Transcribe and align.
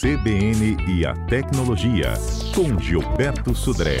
CBN 0.00 0.76
e 0.86 1.04
a 1.04 1.12
Tecnologia, 1.26 2.14
com 2.54 2.78
Gilberto 2.78 3.52
Sudré. 3.52 3.98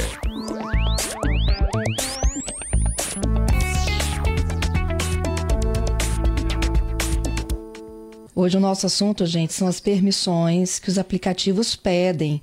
Hoje 8.32 8.56
o 8.56 8.60
nosso 8.60 8.86
assunto, 8.86 9.26
gente, 9.26 9.52
são 9.52 9.66
as 9.66 9.80
permissões 9.80 10.78
que 10.78 10.88
os 10.88 10.98
aplicativos 10.98 11.74
pedem 11.74 12.40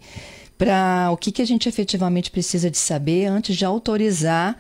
para 0.58 1.10
o 1.14 1.16
que, 1.16 1.32
que 1.32 1.42
a 1.42 1.48
gente 1.48 1.70
efetivamente 1.70 2.30
precisa 2.30 2.70
de 2.70 2.78
saber 2.78 3.28
antes 3.28 3.56
de 3.56 3.64
autorizar 3.64 4.58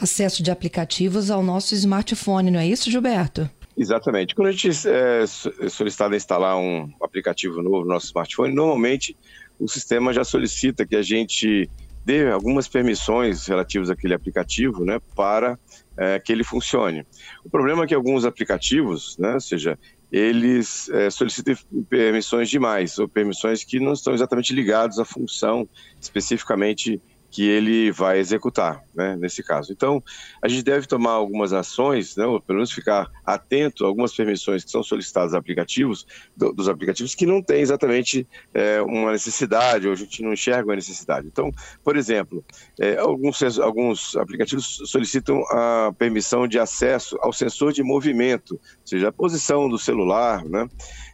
o 0.00 0.02
acesso 0.02 0.42
de 0.42 0.50
aplicativos 0.50 1.30
ao 1.30 1.42
nosso 1.42 1.74
smartphone, 1.74 2.50
não 2.50 2.60
é 2.60 2.66
isso, 2.66 2.90
Gilberto? 2.90 3.50
Exatamente. 3.78 4.34
Quando 4.34 4.48
a 4.48 4.52
gente 4.52 4.68
é, 4.88 5.22
é 5.22 5.68
solicitado 5.68 6.16
instalar 6.16 6.58
um 6.58 6.92
aplicativo 7.00 7.62
novo 7.62 7.84
no 7.84 7.94
nosso 7.94 8.06
smartphone, 8.06 8.52
normalmente 8.52 9.16
o 9.58 9.68
sistema 9.68 10.12
já 10.12 10.24
solicita 10.24 10.84
que 10.84 10.96
a 10.96 11.02
gente 11.02 11.70
dê 12.04 12.28
algumas 12.28 12.66
permissões 12.66 13.46
relativas 13.46 13.88
àquele 13.88 14.14
aplicativo, 14.14 14.84
né, 14.84 14.98
para 15.14 15.58
é, 15.96 16.18
que 16.18 16.32
ele 16.32 16.42
funcione. 16.42 17.06
O 17.44 17.50
problema 17.50 17.84
é 17.84 17.86
que 17.86 17.94
alguns 17.94 18.24
aplicativos, 18.24 19.16
né, 19.18 19.34
ou 19.34 19.40
seja, 19.40 19.78
eles 20.10 20.88
é, 20.88 21.10
solicitam 21.10 21.54
permissões 21.88 22.48
demais, 22.48 22.98
ou 22.98 23.06
permissões 23.06 23.62
que 23.62 23.78
não 23.78 23.92
estão 23.92 24.14
exatamente 24.14 24.54
ligadas 24.54 24.98
à 24.98 25.04
função 25.04 25.68
especificamente 26.00 27.00
que 27.30 27.46
ele 27.46 27.92
vai 27.92 28.18
executar, 28.18 28.82
né, 28.94 29.16
nesse 29.16 29.42
caso. 29.42 29.72
Então, 29.72 30.02
a 30.42 30.48
gente 30.48 30.62
deve 30.62 30.86
tomar 30.86 31.12
algumas 31.12 31.52
ações, 31.52 32.16
né, 32.16 32.24
ou 32.24 32.40
pelo 32.40 32.58
menos 32.58 32.72
ficar 32.72 33.10
atento 33.24 33.84
a 33.84 33.88
algumas 33.88 34.14
permissões 34.14 34.64
que 34.64 34.70
são 34.70 34.82
solicitadas 34.82 35.34
aplicativos, 35.34 36.06
do, 36.36 36.52
dos 36.52 36.68
aplicativos 36.68 37.14
que 37.14 37.26
não 37.26 37.42
têm 37.42 37.60
exatamente 37.60 38.26
é, 38.54 38.80
uma 38.80 39.12
necessidade, 39.12 39.86
ou 39.86 39.92
a 39.92 39.96
gente 39.96 40.22
não 40.22 40.32
enxerga 40.32 40.72
a 40.72 40.76
necessidade. 40.76 41.26
Então, 41.26 41.50
por 41.84 41.96
exemplo, 41.96 42.44
é, 42.80 42.96
alguns, 42.96 43.42
alguns 43.58 44.16
aplicativos 44.16 44.82
solicitam 44.86 45.42
a 45.50 45.92
permissão 45.98 46.48
de 46.48 46.58
acesso 46.58 47.18
ao 47.20 47.32
sensor 47.32 47.72
de 47.72 47.82
movimento, 47.82 48.54
ou 48.54 48.86
seja, 48.86 49.08
a 49.08 49.12
posição 49.12 49.68
do 49.68 49.78
celular, 49.78 50.44
né, 50.44 50.66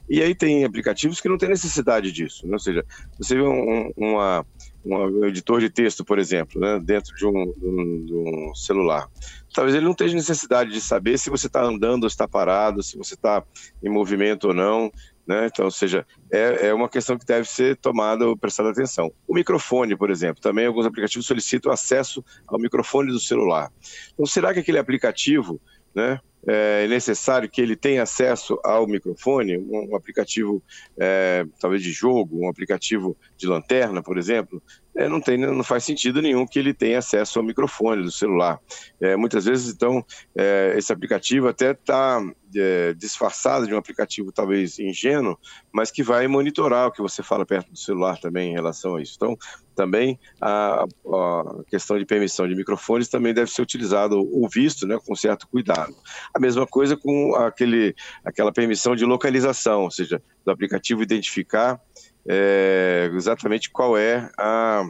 e 0.08 0.22
aí 0.22 0.34
tem 0.34 0.64
aplicativos 0.64 1.20
que 1.20 1.28
não 1.28 1.38
têm 1.38 1.48
necessidade 1.48 2.12
disso, 2.12 2.46
né? 2.46 2.52
ou 2.52 2.58
seja, 2.58 2.84
você 3.18 3.34
vê 3.34 3.42
um, 3.42 3.90
uma 3.96 4.44
um 4.84 5.24
editor 5.24 5.60
de 5.60 5.70
texto, 5.70 6.04
por 6.04 6.18
exemplo, 6.18 6.60
né, 6.60 6.78
dentro 6.82 7.14
de 7.14 7.27
um, 7.27 7.52
de, 7.52 7.66
um, 7.66 8.04
de 8.04 8.14
um, 8.14 8.54
celular. 8.54 9.08
Talvez 9.52 9.74
ele 9.74 9.84
não 9.84 9.94
tenha 9.94 10.12
necessidade 10.12 10.70
de 10.70 10.80
saber 10.80 11.18
se 11.18 11.30
você 11.30 11.46
está 11.46 11.62
andando 11.62 12.02
ou 12.02 12.08
está 12.08 12.28
parado, 12.28 12.82
se 12.82 12.96
você 12.98 13.14
está 13.14 13.42
em 13.82 13.88
movimento 13.88 14.48
ou 14.48 14.55
não. 14.55 14.92
Né? 15.27 15.46
Então, 15.46 15.64
ou 15.64 15.70
seja, 15.70 16.06
é, 16.30 16.68
é 16.68 16.74
uma 16.74 16.88
questão 16.88 17.16
que 17.16 17.24
deve 17.24 17.48
ser 17.48 17.77
tomada 17.77 18.27
ou 18.27 18.36
prestada 18.36 18.70
atenção. 18.70 19.10
O 19.27 19.34
microfone, 19.34 19.96
por 19.96 20.10
exemplo, 20.10 20.42
também 20.42 20.66
alguns 20.66 20.84
aplicativos 20.84 21.27
solicitam 21.27 21.72
acesso 21.72 22.22
ao 22.46 22.58
microfone 22.58 23.10
do 23.10 23.20
celular. 23.20 23.72
Então, 24.12 24.27
será 24.27 24.52
que 24.52 24.60
aquele 24.60 24.78
aplicativo 24.78 25.58
né, 25.94 26.20
é 26.46 26.86
necessário 26.86 27.48
que 27.48 27.60
ele 27.60 27.76
tenha 27.76 28.02
acesso 28.02 28.58
ao 28.64 28.86
microfone, 28.86 29.58
um, 29.58 29.92
um 29.92 29.96
aplicativo 29.96 30.62
é, 30.98 31.44
talvez 31.60 31.82
de 31.82 31.92
jogo, 31.92 32.44
um 32.44 32.48
aplicativo 32.48 33.16
de 33.36 33.46
lanterna, 33.46 34.02
por 34.02 34.18
exemplo, 34.18 34.62
é, 34.96 35.08
não, 35.08 35.20
tem, 35.20 35.36
não 35.36 35.64
faz 35.64 35.84
sentido 35.84 36.22
nenhum 36.22 36.46
que 36.46 36.58
ele 36.58 36.72
tenha 36.72 36.98
acesso 36.98 37.38
ao 37.38 37.44
microfone 37.44 38.02
do 38.02 38.12
celular. 38.12 38.60
É, 39.00 39.16
muitas 39.16 39.44
vezes, 39.44 39.74
então, 39.74 40.04
é, 40.36 40.74
esse 40.76 40.92
aplicativo 40.92 41.48
até 41.48 41.72
está 41.72 42.22
é, 42.56 42.94
disfarçado 42.94 43.66
de 43.66 43.74
um 43.74 43.76
aplicativo 43.76 44.30
talvez 44.30 44.78
ingênuo, 44.78 45.36
mas 45.72 45.90
que 45.90 46.02
vai 46.02 46.28
monitorar 46.28 46.86
o 46.86 46.92
que 46.92 47.02
você 47.02 47.22
fala 47.22 47.44
perto 47.44 47.72
do 47.72 47.78
celular 47.78 48.18
também 48.20 48.50
em 48.50 48.54
relação 48.54 48.94
a 48.94 49.02
isso. 49.02 49.14
Então, 49.16 49.36
também 49.74 50.18
a, 50.40 50.84
a 50.84 51.64
questão 51.68 51.98
de 51.98 52.06
permissão 52.06 52.46
de 52.46 52.54
microfones 52.54 53.08
também 53.08 53.34
deve 53.34 53.50
ser 53.50 53.62
utilizado 53.62 54.16
ou 54.16 54.48
visto 54.48 54.86
né, 54.86 54.96
com 55.04 55.16
certo 55.16 55.48
cuidado. 55.48 55.92
A 56.34 56.40
mesma 56.40 56.67
coisa 56.67 56.96
com 56.96 57.34
aquele, 57.36 57.95
aquela 58.24 58.52
permissão 58.52 58.96
de 58.96 59.05
localização, 59.05 59.83
ou 59.83 59.90
seja, 59.90 60.20
do 60.45 60.50
aplicativo 60.50 61.02
identificar 61.02 61.80
é, 62.27 63.11
exatamente 63.14 63.70
qual 63.70 63.96
é 63.96 64.30
a, 64.36 64.84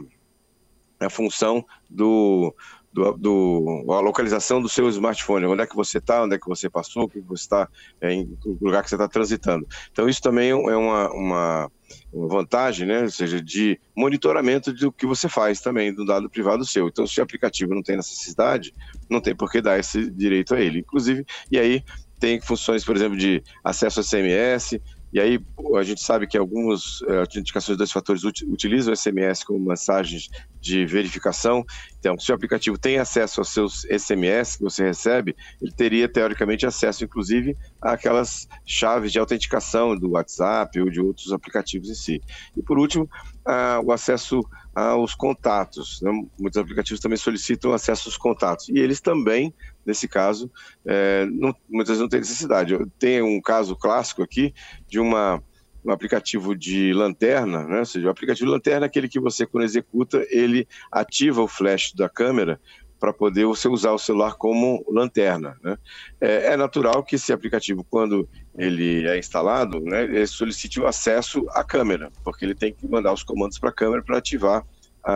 a 0.99 1.09
função 1.09 1.63
do, 1.89 2.53
do, 2.95 3.11
do, 3.17 3.85
a 3.89 3.99
localização 3.99 4.61
do 4.61 4.69
seu 4.69 4.87
smartphone, 4.87 5.45
onde 5.45 5.61
é 5.61 5.67
que 5.67 5.75
você 5.75 5.97
está, 5.97 6.23
onde 6.23 6.35
é 6.35 6.39
que 6.39 6.47
você 6.47 6.69
passou, 6.69 7.03
o 7.03 7.09
que 7.09 7.19
você 7.19 7.43
está, 7.43 7.67
é, 7.99 8.13
em 8.13 8.37
o 8.45 8.57
lugar 8.61 8.81
que 8.81 8.89
você 8.89 8.95
está 8.95 9.07
transitando. 9.07 9.67
Então 9.91 10.07
isso 10.07 10.21
também 10.21 10.51
é 10.51 10.55
uma, 10.55 11.11
uma, 11.11 11.71
uma, 12.13 12.27
vantagem, 12.29 12.87
né? 12.87 13.01
ou 13.01 13.11
seja, 13.11 13.41
de 13.41 13.77
monitoramento 13.95 14.71
do 14.71 14.93
que 14.93 15.05
você 15.05 15.27
faz 15.27 15.59
também, 15.59 15.93
do 15.93 16.05
dado 16.05 16.29
privado 16.29 16.65
seu. 16.65 16.87
Então 16.87 17.05
se 17.05 17.19
o 17.19 17.23
aplicativo 17.23 17.75
não 17.75 17.83
tem 17.83 17.97
necessidade, 17.97 18.73
não 19.09 19.19
tem 19.19 19.35
por 19.35 19.51
que 19.51 19.61
dar 19.61 19.77
esse 19.77 20.09
direito 20.09 20.55
a 20.55 20.61
ele. 20.61 20.79
Inclusive, 20.79 21.25
e 21.51 21.59
aí 21.59 21.83
tem 22.17 22.39
funções, 22.39 22.85
por 22.85 22.95
exemplo, 22.95 23.17
de 23.17 23.43
acesso 23.61 23.99
a 23.99 24.03
SMS, 24.03 24.79
e 25.15 25.19
aí 25.21 25.39
a 25.77 25.83
gente 25.83 26.01
sabe 26.01 26.27
que 26.27 26.37
algumas 26.37 26.99
uh, 27.03 27.19
autenticações 27.21 27.75
de 27.75 27.77
dois 27.77 27.91
fatores 27.91 28.25
ut 28.25 28.45
utilizam 28.49 28.91
o 28.91 28.97
SMS 28.97 29.45
como 29.45 29.65
mensagens 29.65 30.27
de 30.59 30.85
verificação. 30.85 31.63
Então, 31.97 32.19
se 32.19 32.33
o 32.33 32.35
aplicativo 32.35 32.77
tem 32.77 32.97
acesso 32.97 33.39
aos 33.39 33.53
seus 33.53 33.85
SMS 33.89 34.57
que 34.57 34.63
você 34.63 34.83
recebe, 34.83 35.33
ele 35.61 35.71
teria 35.71 36.09
teoricamente 36.09 36.65
acesso, 36.65 37.05
inclusive, 37.05 37.55
àquelas 37.81 38.45
chaves 38.65 39.13
de 39.13 39.17
autenticação 39.17 39.97
do 39.97 40.11
WhatsApp 40.11 40.81
ou 40.81 40.89
de 40.89 40.99
outros 40.99 41.31
aplicativos 41.31 41.89
em 41.89 41.95
si. 41.95 42.21
E 42.57 42.61
por 42.61 42.77
último, 42.77 43.09
uh, 43.47 43.85
o 43.85 43.93
acesso 43.93 44.41
aos 44.75 45.15
contatos. 45.15 46.01
Né? 46.01 46.11
Muitos 46.37 46.57
aplicativos 46.59 46.99
também 46.99 47.17
solicitam 47.17 47.71
acesso 47.71 48.09
aos 48.09 48.17
contatos. 48.17 48.67
E 48.67 48.77
eles 48.77 48.99
também, 48.99 49.53
nesse 49.85 50.07
caso, 50.07 50.51
é, 50.85 51.25
não, 51.27 51.55
muitas 51.69 51.89
vezes 51.91 52.01
não 52.01 52.09
tem 52.09 52.19
necessidade. 52.19 52.77
Tem 52.99 53.21
um 53.21 53.41
caso 53.41 53.75
clássico 53.75 54.21
aqui 54.21 54.53
de 54.85 54.99
uma, 54.99 55.41
um 55.85 55.91
aplicativo 55.91 56.53
de 56.53 56.91
lanterna, 56.91 57.63
né? 57.63 57.79
ou 57.79 57.85
seja, 57.85 58.07
o 58.07 58.09
aplicativo 58.11 58.47
de 58.47 58.51
lanterna 58.51 58.85
é 58.85 58.87
aquele 58.87 59.07
que 59.07 59.19
você, 59.19 59.45
quando 59.45 59.63
executa, 59.63 60.25
ele 60.29 60.67
ativa 60.91 61.41
o 61.41 61.47
flash 61.47 61.93
da 61.93 62.09
câmera 62.09 62.59
para 63.05 63.13
poder 63.13 63.45
você 63.45 63.67
usar 63.67 63.91
o 63.91 63.99
celular 63.99 64.33
como 64.33 64.83
lanterna. 64.89 65.55
Né? 65.61 65.77
É, 66.19 66.53
é, 66.53 66.57
natural 66.57 67.03
que 67.03 67.17
esse 67.17 67.31
aplicativo, 67.31 67.85
quando 67.87 68.27
ele 68.57 69.07
é 69.07 69.15
instalado, 69.19 69.79
né, 69.79 70.05
ele 70.05 70.25
solicite 70.25 70.79
o 70.79 70.87
acesso 70.87 71.45
à 71.51 71.63
câmera, 71.63 72.11
porque 72.23 72.43
ele 72.43 72.55
tem 72.55 72.73
que 72.73 72.87
mandar 72.87 73.13
os 73.13 73.21
comandos 73.21 73.59
para 73.59 73.69
a 73.69 73.73
câmera 73.73 74.01
para 74.01 74.17
ativar 74.17 74.65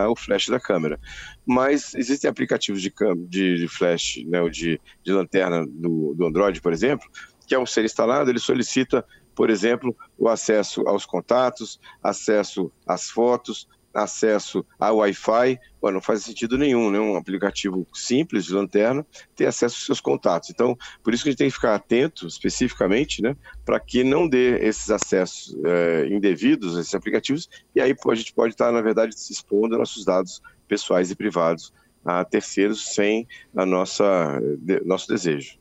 o 0.08 0.14
flash 0.14 0.46
da 0.46 0.60
câmera. 0.60 1.00
Mas 1.44 1.96
existem 1.96 2.30
aplicativos 2.30 2.80
de, 2.80 2.92
de, 3.26 3.56
de 3.56 3.66
flash, 3.66 4.22
né, 4.24 4.48
de, 4.48 4.80
de 5.02 5.12
lanterna 5.12 5.66
do, 5.66 6.14
do 6.14 6.26
Android, 6.26 6.60
por 6.60 6.72
exemplo, 6.72 7.08
que 7.44 7.56
ao 7.56 7.66
ser 7.66 7.84
instalado, 7.84 8.30
ele 8.30 8.38
solicita, 8.38 9.04
por 9.34 9.50
exemplo, 9.50 9.96
o 10.16 10.28
acesso 10.28 10.86
aos 10.86 11.04
contatos, 11.04 11.80
acesso 12.00 12.70
às 12.86 13.10
fotos, 13.10 13.66
acesso 13.92 14.64
ao 14.78 14.98
Wi-Fi, 14.98 15.58
não 15.82 16.00
faz 16.00 16.22
sentido 16.22 16.56
nenhum, 16.58 16.90
né? 16.90 17.00
Um 17.00 17.16
aplicativo 17.16 17.86
simples 17.92 18.44
de 18.44 18.54
lanterna 18.54 19.06
ter 19.34 19.46
acesso 19.46 19.76
aos 19.76 19.86
seus 19.86 20.00
contatos. 20.00 20.50
Então, 20.50 20.76
por 21.02 21.12
isso 21.12 21.22
que 21.22 21.30
a 21.30 21.32
gente 21.32 21.38
tem 21.38 21.48
que 21.48 21.54
ficar 21.54 21.74
atento 21.74 22.26
especificamente, 22.26 23.22
né? 23.22 23.36
Para 23.64 23.80
que 23.80 24.04
não 24.04 24.28
dê 24.28 24.58
esses 24.64 24.90
acessos 24.90 25.56
é, 25.64 26.08
indevidos 26.08 26.76
a 26.76 26.80
esses 26.80 26.94
aplicativos, 26.94 27.48
e 27.74 27.80
aí 27.80 27.94
a 28.08 28.14
gente 28.14 28.32
pode 28.32 28.54
estar, 28.54 28.70
na 28.72 28.80
verdade, 28.80 29.18
se 29.18 29.32
expondo 29.32 29.78
nossos 29.78 30.04
dados 30.04 30.40
pessoais 30.68 31.10
e 31.10 31.16
privados 31.16 31.72
a 32.04 32.24
terceiros 32.24 32.94
sem 32.94 33.26
a 33.54 33.66
nossa 33.66 34.40
de, 34.58 34.80
nosso 34.84 35.08
desejo. 35.08 35.59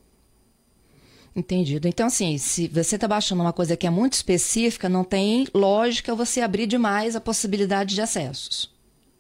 Entendido. 1.39 1.87
Então, 1.87 2.07
assim, 2.07 2.37
se 2.37 2.67
você 2.67 2.95
está 2.95 3.07
baixando 3.07 3.41
uma 3.41 3.53
coisa 3.53 3.77
que 3.77 3.87
é 3.87 3.89
muito 3.89 4.13
específica, 4.13 4.89
não 4.89 5.05
tem 5.05 5.47
lógica 5.53 6.13
você 6.13 6.41
abrir 6.41 6.67
demais 6.67 7.15
a 7.15 7.21
possibilidade 7.21 7.95
de 7.95 8.01
acessos. 8.01 8.69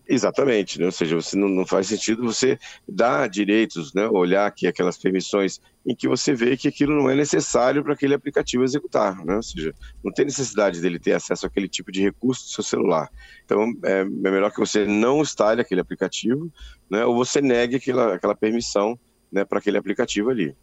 Exatamente, 0.05 0.79
né? 0.79 0.87
ou 0.87 0.91
seja, 0.91 1.15
você 1.15 1.37
não, 1.37 1.47
não, 1.47 1.65
faz 1.65 1.87
sentido 1.87 2.23
você 2.23 2.59
dar 2.87 3.29
direitos, 3.29 3.93
né? 3.93 4.07
olhar 4.09 4.47
aqui 4.47 4.67
aquelas 4.67 4.97
permissões 4.97 5.61
em 5.85 5.95
que 5.95 6.07
você 6.07 6.33
vê 6.33 6.57
que 6.57 6.67
aquilo 6.67 6.93
não 6.93 7.09
é 7.09 7.15
necessário 7.15 7.83
para 7.83 7.93
aquele 7.93 8.15
aplicativo 8.15 8.63
executar, 8.63 9.23
né? 9.23 9.35
ou 9.35 9.43
seja, 9.43 9.73
não 10.03 10.11
tem 10.11 10.25
necessidade 10.25 10.81
dele 10.81 10.99
ter 10.99 11.13
acesso 11.13 11.45
àquele 11.45 11.69
tipo 11.69 11.91
de 11.91 12.01
recurso 12.01 12.43
do 12.43 12.49
seu 12.49 12.63
celular. 12.63 13.07
Então, 13.45 13.71
é, 13.85 14.01
é 14.01 14.03
melhor 14.03 14.51
que 14.51 14.59
você 14.59 14.83
não 14.83 15.21
instale 15.21 15.61
aquele 15.61 15.79
aplicativo, 15.79 16.51
né? 16.89 17.05
ou 17.05 17.15
você 17.15 17.39
negue 17.39 17.77
aquela, 17.77 18.15
aquela 18.15 18.35
permissão 18.35 18.99
né, 19.31 19.45
para 19.45 19.59
aquele 19.59 19.77
aplicativo 19.77 20.29
ali. 20.29 20.53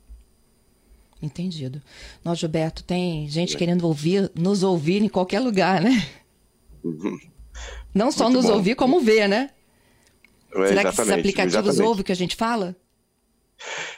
Entendido. 1.23 1.81
Nós, 2.25 2.39
Gilberto, 2.39 2.85
tem 2.85 3.29
gente 3.29 3.55
é. 3.55 3.59
querendo 3.59 3.87
ouvir, 3.87 4.31
nos 4.35 4.63
ouvir 4.63 5.03
em 5.03 5.09
qualquer 5.09 5.41
lugar, 5.41 5.81
né? 5.81 6.07
Uhum. 6.85 7.19
Não 7.95 8.13
só 8.13 8.25
Muito 8.25 8.37
nos 8.37 8.47
bom. 8.47 8.53
ouvir, 8.55 8.75
como 8.75 9.01
ver, 9.01 9.29
né? 9.29 9.51
É, 10.55 10.69
Será 10.69 10.83
que 10.83 10.89
esses 10.89 11.11
aplicativos 11.11 11.55
exatamente. 11.55 11.83
ouvem 11.83 12.01
o 12.03 12.05
que 12.05 12.13
a 12.13 12.17
gente 12.17 12.37
fala? 12.37 12.77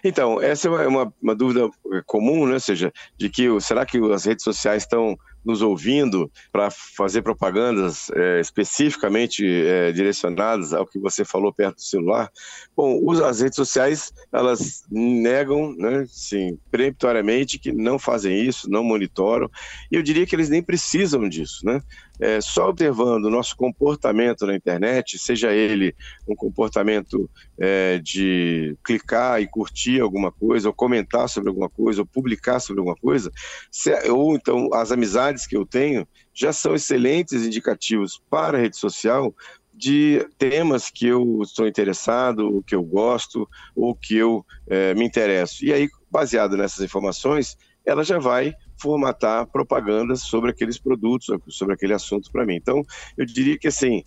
Então, 0.05 0.41
essa 0.41 0.69
é 0.69 0.71
uma, 0.71 0.87
uma, 0.87 1.15
uma, 1.21 1.35
dúvida 1.35 1.69
comum, 2.07 2.47
né? 2.47 2.55
Ou 2.55 2.61
seja, 2.61 2.93
de 3.17 3.29
que 3.29 3.49
será 3.61 3.85
que 3.85 3.99
as 4.13 4.25
redes 4.25 4.45
sociais 4.45 4.85
estão 4.85 5.19
nos 5.49 5.63
ouvindo 5.63 6.31
para 6.53 6.71
fazer 6.71 7.23
propagandas 7.23 8.11
é, 8.11 8.39
especificamente 8.39 9.43
é, 9.47 9.91
direcionadas 9.93 10.75
ao 10.75 10.87
que 10.87 10.99
você 10.99 11.25
falou 11.25 11.51
perto 11.51 11.77
do 11.77 11.83
celular, 11.83 12.31
bom, 12.77 13.01
as 13.25 13.41
redes 13.41 13.57
sociais 13.57 14.13
elas 14.31 14.85
negam, 14.91 15.75
né, 15.75 16.05
sim, 16.11 16.59
peremptoriamente 16.71 17.59
que 17.59 17.73
não 17.73 17.99
fazem 17.99 18.39
isso, 18.45 18.69
não 18.69 18.85
monitoram, 18.85 19.51
e 19.91 19.97
eu 19.97 20.03
diria 20.03 20.27
que 20.27 20.37
eles 20.37 20.51
nem 20.51 20.63
precisam 20.63 21.27
disso, 21.27 21.65
né? 21.65 21.81
É, 22.21 22.41
só 22.41 22.69
observando 22.69 23.27
o 23.27 23.31
nosso 23.31 23.57
comportamento 23.57 24.47
na 24.47 24.55
internet, 24.55 25.19
seja 25.19 25.53
ele 25.53 25.95
um 26.27 26.35
comportamento 26.35 27.31
é, 27.59 27.99
de 27.99 28.77
clicar 28.85 29.41
e 29.41 29.47
curtir 29.47 30.01
alguma 30.01 30.33
coisa, 30.33 30.69
ou 30.69 30.75
comentar 30.75 31.29
sobre 31.29 31.49
alguma 31.49 31.69
coisa, 31.69 32.03
ou 32.03 32.07
publicar 32.07 32.61
sobre 32.61 32.81
alguma 32.81 32.97
coisa, 32.97 33.31
se, 33.71 33.93
ou 34.11 34.35
então 34.35 34.69
as 34.73 34.91
amizades 34.91 35.47
que 35.47 35.57
eu 35.57 35.65
tenho, 35.65 36.07
já 36.35 36.53
são 36.53 36.75
excelentes 36.75 37.45
indicativos 37.45 38.21
para 38.31 38.59
a 38.59 38.61
rede 38.61 38.77
social 38.77 39.35
de 39.79 40.27
temas 40.37 40.91
que 40.91 41.07
eu 41.07 41.41
estou 41.43 41.69
interessado, 41.69 42.63
que 42.67 42.75
eu 42.75 42.83
gosto, 42.83 43.49
ou 43.77 43.95
que 43.95 44.17
eu 44.17 44.45
é, 44.67 44.93
me 44.95 45.05
interesso. 45.05 45.65
E 45.65 45.73
aí, 45.73 45.89
baseado 46.11 46.57
nessas 46.57 46.85
informações, 46.85 47.57
ela 47.89 48.05
já 48.05 48.19
vai 48.19 48.53
formatar 48.81 49.47
propagandas 49.47 50.21
sobre 50.21 50.51
aqueles 50.51 50.79
produtos, 50.79 51.27
sobre 51.49 51.75
aquele 51.75 51.95
assunto 51.95 52.31
para 52.31 52.45
mim. 52.45 52.55
Então, 52.55 52.83
eu 53.17 53.25
diria 53.25 53.59
que 53.59 53.69
assim, 53.69 54.05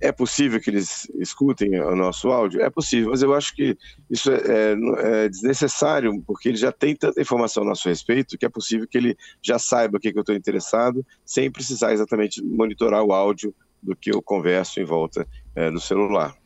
é 0.00 0.12
possível 0.12 0.60
que 0.60 0.70
eles 0.70 1.10
escutem 1.18 1.80
o 1.80 1.96
nosso 1.96 2.28
áudio? 2.30 2.62
É 2.62 2.70
possível, 2.70 3.10
mas 3.10 3.22
eu 3.22 3.34
acho 3.34 3.54
que 3.54 3.76
isso 4.08 4.30
é, 4.30 4.36
é, 4.36 5.24
é, 5.24 5.28
desnecessário, 5.28 6.22
porque 6.26 6.48
ele 6.48 6.56
já 6.56 6.70
tem 6.70 6.94
tanta 6.94 7.20
informação 7.20 7.64
a 7.64 7.66
nosso 7.66 7.88
respeito 7.88 8.38
que 8.38 8.46
é 8.46 8.48
possível 8.48 8.86
que 8.86 8.98
ele 8.98 9.16
já 9.42 9.58
saiba 9.58 9.96
o 9.96 10.00
que, 10.00 10.12
que 10.12 10.18
eu 10.18 10.22
estou 10.22 10.34
interessado, 10.34 11.04
sem 11.24 11.50
precisar 11.50 11.92
exatamente 11.92 12.42
monitorar 12.42 13.02
o 13.02 13.12
áudio 13.12 13.54
do 13.82 13.96
que 13.96 14.14
eu 14.14 14.22
converso 14.22 14.80
em 14.80 14.84
volta 14.84 15.26
é, 15.56 15.70
do 15.70 15.80
celular. 15.80 16.36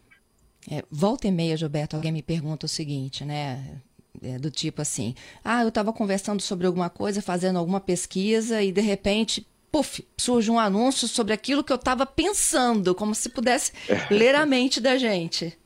É, 0.71 0.83
volta 0.91 1.29
e 1.29 1.33
meia, 1.33 1.57
Gilberto, 1.57 1.97
alguém 1.97 2.13
me 2.13 2.23
pergunta 2.23 2.67
o 2.67 2.69
seguinte, 2.69 3.25
né? 3.25 3.81
É, 4.23 4.39
do 4.39 4.51
tipo 4.51 4.83
assim: 4.83 5.15
ah, 5.45 5.63
eu 5.63 5.69
estava 5.69 5.93
conversando 5.93 6.41
sobre 6.41 6.67
alguma 6.67 6.91
coisa, 6.91 7.23
fazendo 7.23 7.59
alguma 7.59 7.81
pesquisa 7.81 8.63
e 8.63 8.73
de 8.73 8.81
repente, 8.81 9.47
puf, 9.71 10.07
surge 10.17 10.51
um 10.51 10.59
anúncio 10.59 11.07
sobre 11.07 11.33
aquilo 11.33 11.63
que 11.63 11.73
eu 11.73 11.77
estava 11.77 12.05
pensando, 12.05 12.95
como 12.95 13.15
se 13.15 13.29
pudesse 13.29 13.73
ler 14.11 14.35
a 14.35 14.45
mente 14.45 14.81
da 14.81 14.97
gente. 14.97 15.57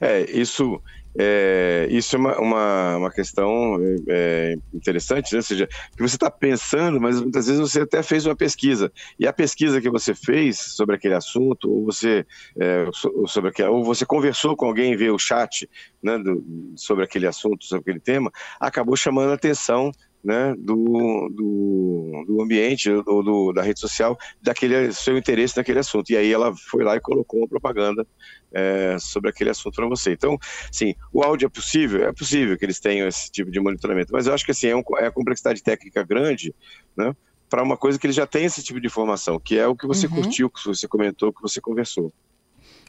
É, 0.00 0.30
isso 0.30 0.82
é, 1.18 1.88
isso 1.90 2.14
é 2.14 2.18
uma, 2.18 2.38
uma, 2.38 2.96
uma 2.96 3.10
questão 3.10 3.76
é, 4.08 4.54
interessante, 4.72 5.32
né? 5.32 5.38
ou 5.38 5.42
seja, 5.42 5.66
que 5.66 6.02
você 6.02 6.16
está 6.16 6.30
pensando, 6.30 7.00
mas 7.00 7.20
muitas 7.20 7.46
vezes 7.46 7.60
você 7.60 7.80
até 7.80 8.02
fez 8.02 8.26
uma 8.26 8.36
pesquisa, 8.36 8.92
e 9.18 9.26
a 9.26 9.32
pesquisa 9.32 9.80
que 9.80 9.90
você 9.90 10.14
fez 10.14 10.58
sobre 10.58 10.96
aquele 10.96 11.14
assunto, 11.14 11.70
ou 11.70 11.84
você, 11.84 12.24
é, 12.58 12.86
sobre 13.26 13.50
ou 13.64 13.84
você 13.84 14.06
conversou 14.06 14.56
com 14.56 14.66
alguém 14.66 14.96
via 14.96 15.12
o 15.12 15.18
chat 15.18 15.68
né, 16.02 16.18
do, 16.18 16.44
sobre 16.76 17.04
aquele 17.04 17.26
assunto, 17.26 17.64
sobre 17.64 17.82
aquele 17.82 18.00
tema, 18.00 18.30
acabou 18.60 18.96
chamando 18.96 19.30
a 19.30 19.34
atenção 19.34 19.90
né, 20.22 20.54
do, 20.58 21.30
do, 21.34 22.24
do, 22.26 22.42
ambiente 22.42 22.90
ou 22.90 23.22
do, 23.22 23.52
da 23.52 23.62
rede 23.62 23.80
social, 23.80 24.18
daquele 24.40 24.92
seu 24.92 25.16
interesse 25.16 25.56
naquele 25.56 25.78
assunto. 25.78 26.10
E 26.10 26.16
aí 26.16 26.32
ela 26.32 26.54
foi 26.54 26.84
lá 26.84 26.96
e 26.96 27.00
colocou 27.00 27.40
uma 27.40 27.48
propaganda 27.48 28.06
é, 28.52 28.96
sobre 28.98 29.30
aquele 29.30 29.50
assunto 29.50 29.74
para 29.74 29.88
você. 29.88 30.12
Então, 30.12 30.38
sim, 30.70 30.94
o 31.12 31.22
áudio 31.22 31.46
é 31.46 31.48
possível? 31.48 32.06
É 32.06 32.12
possível 32.12 32.56
que 32.58 32.64
eles 32.64 32.78
tenham 32.78 33.08
esse 33.08 33.30
tipo 33.30 33.50
de 33.50 33.60
monitoramento, 33.60 34.12
mas 34.12 34.26
eu 34.26 34.34
acho 34.34 34.44
que 34.44 34.50
assim, 34.50 34.68
é, 34.68 34.76
um, 34.76 34.82
é 34.98 35.06
a 35.06 35.12
complexidade 35.12 35.62
técnica 35.62 36.02
grande, 36.02 36.54
né? 36.96 37.14
Para 37.48 37.62
uma 37.64 37.76
coisa 37.76 37.98
que 37.98 38.06
ele 38.06 38.12
já 38.12 38.26
tem 38.26 38.44
esse 38.44 38.62
tipo 38.62 38.80
de 38.80 38.86
informação, 38.86 39.40
que 39.40 39.58
é 39.58 39.66
o 39.66 39.74
que 39.74 39.86
você 39.86 40.06
uhum. 40.06 40.14
curtiu, 40.14 40.50
que 40.50 40.64
você 40.64 40.86
comentou, 40.86 41.32
que 41.32 41.42
você 41.42 41.60
conversou. 41.60 42.12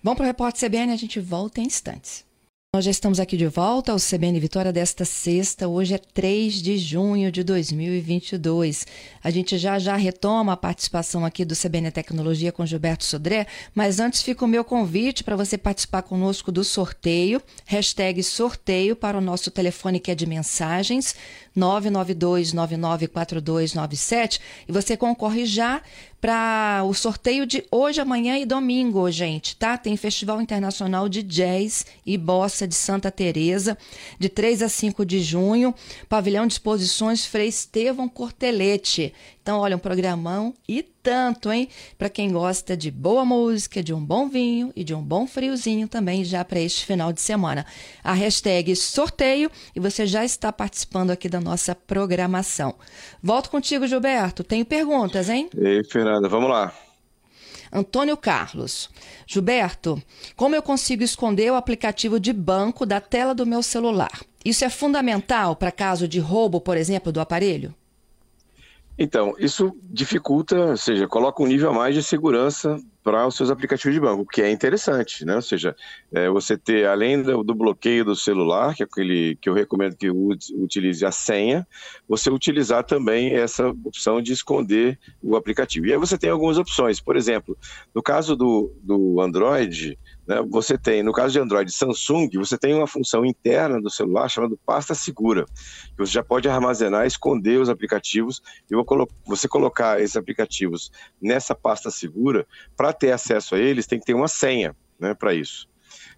Vamos 0.04 0.18
para 0.18 0.24
o 0.24 0.28
Repórter 0.28 0.70
CBN, 0.70 0.92
a 0.92 0.98
gente 0.98 1.20
volta 1.20 1.62
em 1.62 1.66
instantes. 1.66 2.26
Nós 2.74 2.86
já 2.86 2.92
estamos 2.92 3.20
aqui 3.20 3.36
de 3.36 3.48
volta 3.48 3.92
ao 3.92 3.98
CBN 3.98 4.40
Vitória 4.40 4.72
desta 4.72 5.04
sexta. 5.04 5.68
Hoje 5.68 5.94
é 5.94 5.98
3 5.98 6.54
de 6.54 6.78
junho 6.78 7.30
de 7.30 7.44
2022. 7.44 8.88
A 9.22 9.30
gente 9.30 9.58
já 9.58 9.78
já 9.78 9.98
retoma 9.98 10.54
a 10.54 10.58
participação 10.58 11.26
aqui 11.26 11.44
do 11.44 11.54
CBN 11.54 11.92
Tecnologia 11.92 12.50
com 12.50 12.66
Gilberto 12.66 13.04
Sodré, 13.04 13.46
mas 13.76 14.00
antes 14.00 14.24
fica 14.24 14.46
o 14.46 14.48
meu 14.48 14.64
convite 14.64 15.22
para 15.22 15.36
você 15.36 15.58
participar 15.58 16.04
conosco 16.04 16.50
do 16.50 16.64
sorteio. 16.64 17.42
Hashtag 17.66 18.24
sorteio 18.24 18.96
para 18.96 19.18
o 19.18 19.22
nosso 19.22 19.52
telefone 19.52 20.00
que 20.00 20.10
é 20.10 20.16
de 20.16 20.26
mensagens 20.26 21.14
992994297 21.58 24.40
e 24.70 24.72
você 24.72 24.96
concorre 24.96 25.46
já 25.46 25.82
para 26.22 26.84
o 26.86 26.94
sorteio 26.94 27.48
de 27.48 27.66
hoje, 27.72 28.00
amanhã 28.00 28.38
e 28.38 28.46
domingo, 28.46 29.10
gente, 29.10 29.56
tá? 29.56 29.76
Tem 29.76 29.98
Festival 29.98 30.40
Internacional 30.40 31.10
de 31.10 31.24
Jazz 31.24 31.84
e 32.06 32.16
Bossa 32.16 32.68
de 32.68 32.76
Santa 32.76 33.10
Teresa, 33.10 33.76
de 34.20 34.30
3 34.30 34.62
a 34.62 34.70
5 34.70 35.04
de 35.04 35.20
junho, 35.20 35.74
pavilhão 36.08 36.46
de 36.46 36.54
exposições 36.54 37.26
Frei 37.26 37.48
Estevão 37.48 38.08
Cortelete. 38.08 39.12
Então, 39.42 39.58
olha, 39.58 39.76
um 39.76 39.80
programão 39.80 40.54
e 40.70 40.84
tanto, 41.02 41.52
hein? 41.52 41.68
Para 41.98 42.10
quem 42.10 42.32
gosta 42.32 42.76
de 42.78 42.92
boa 42.92 43.26
música, 43.26 43.82
de 43.84 43.94
um 43.94 44.04
bom 44.04 44.30
vinho 44.30 44.72
e 44.76 44.84
de 44.84 44.94
um 44.94 45.02
bom 45.02 45.28
friozinho 45.28 45.88
também 45.88 46.24
já 46.24 46.44
para 46.46 46.60
este 46.60 46.86
final 46.86 47.12
de 47.12 47.22
semana. 47.22 47.66
A 48.04 48.14
hashtag 48.14 48.76
sorteio 48.76 49.50
e 49.76 49.80
você 49.80 50.06
já 50.06 50.24
está 50.24 50.52
participando 50.52 51.12
aqui 51.12 51.28
da 51.28 51.40
nossa 51.40 51.74
programação. 51.76 52.76
Volto 53.22 53.50
contigo, 53.50 53.88
Gilberto. 53.88 54.44
Tenho 54.44 54.66
perguntas, 54.66 55.30
hein? 55.30 55.50
Ei, 55.58 55.84
Fernanda, 55.84 56.28
vamos 56.30 56.50
lá. 56.50 56.74
Antônio 57.72 58.18
Carlos. 58.18 58.90
Gilberto, 59.26 60.02
como 60.36 60.56
eu 60.56 60.62
consigo 60.62 61.04
esconder 61.04 61.52
o 61.52 61.56
aplicativo 61.56 62.20
de 62.20 62.34
banco 62.34 62.86
da 62.86 63.00
tela 63.00 63.34
do 63.34 63.46
meu 63.46 63.64
celular? 63.64 64.20
Isso 64.44 64.66
é 64.66 64.70
fundamental 64.70 65.56
para 65.56 65.72
caso 65.72 66.08
de 66.08 66.20
roubo, 66.20 66.60
por 66.60 66.76
exemplo, 66.76 67.12
do 67.12 67.22
aparelho? 67.22 67.74
Então, 69.04 69.34
isso 69.40 69.76
dificulta, 69.84 70.56
ou 70.56 70.78
seja, 70.78 71.08
coloca 71.08 71.42
um 71.42 71.48
nível 71.48 71.72
a 71.72 71.74
mais 71.74 71.96
de 71.96 72.04
segurança 72.04 72.78
para 73.04 73.26
os 73.26 73.36
seus 73.36 73.50
aplicativos 73.50 73.96
de 73.96 74.00
banco, 74.00 74.22
o 74.22 74.28
que 74.28 74.44
é 74.44 74.52
interessante, 74.52 75.26
né? 75.26 75.38
Ou 75.38 75.42
seja, 75.42 75.76
é, 76.14 76.30
você 76.30 76.56
ter, 76.56 76.86
além 76.86 77.20
do, 77.20 77.44
do, 77.44 77.56
bloqueio 77.56 78.06
do 78.06 78.16
celular, 78.16 78.76
que 78.76 78.84
é 78.84 78.86
aquele 78.86 79.36
que 79.38 79.50
eu 79.50 79.56
recomendo 79.56 79.98
que 79.98 80.08
utilize 80.08 81.04
a 81.04 81.10
senha, 81.10 81.68
você 82.08 82.30
utilizar 82.30 82.84
também 82.84 83.34
essa 83.34 83.70
opção 83.70 84.22
de 84.22 84.34
esconder 84.34 85.00
o 85.20 85.36
aplicativo. 85.36 85.88
E 85.88 85.94
aí 85.94 85.98
você 85.98 86.16
tem 86.16 86.30
algumas 86.30 86.60
opções, 86.60 87.02
por 87.02 87.18
exemplo, 87.18 87.58
no 87.96 88.04
caso 88.04 88.36
do, 88.36 88.72
do 88.84 89.20
Android, 89.20 89.98
né, 90.28 90.42
você 90.50 90.78
tem, 90.78 91.04
no 91.04 91.12
caso 91.12 91.34
de 91.34 91.40
Android 91.40 91.72
Samsung, 91.72 92.30
você 92.36 92.58
tem 92.58 92.74
uma 92.74 92.88
função 92.88 93.26
interna 93.26 93.82
do 93.82 93.90
celular 93.90 94.30
chamada 94.30 94.56
pasta 94.66 94.94
segura, 94.94 95.46
que 95.46 95.98
você 95.98 96.12
já 96.12 96.24
pode 96.24 96.48
armazenar, 96.48 97.06
esconder 97.06 97.60
os 97.60 97.70
aplicativos 97.70 98.42
e 98.70 98.76
você 99.26 99.48
colocar 99.48 100.00
esses 100.00 100.16
aplicativos 100.16 100.92
nessa 101.22 101.56
pasta 101.56 101.90
segura, 101.90 102.46
para 102.76 102.94
ter 102.94 103.12
acesso 103.12 103.56
a 103.56 103.60
eles, 103.60 103.88
tem 103.88 104.00
que 104.00 104.06
ter 104.06 104.14
uma 104.14 104.28
senha 104.28 104.76
né, 105.00 105.14
para 105.14 105.34
isso. 105.34 105.70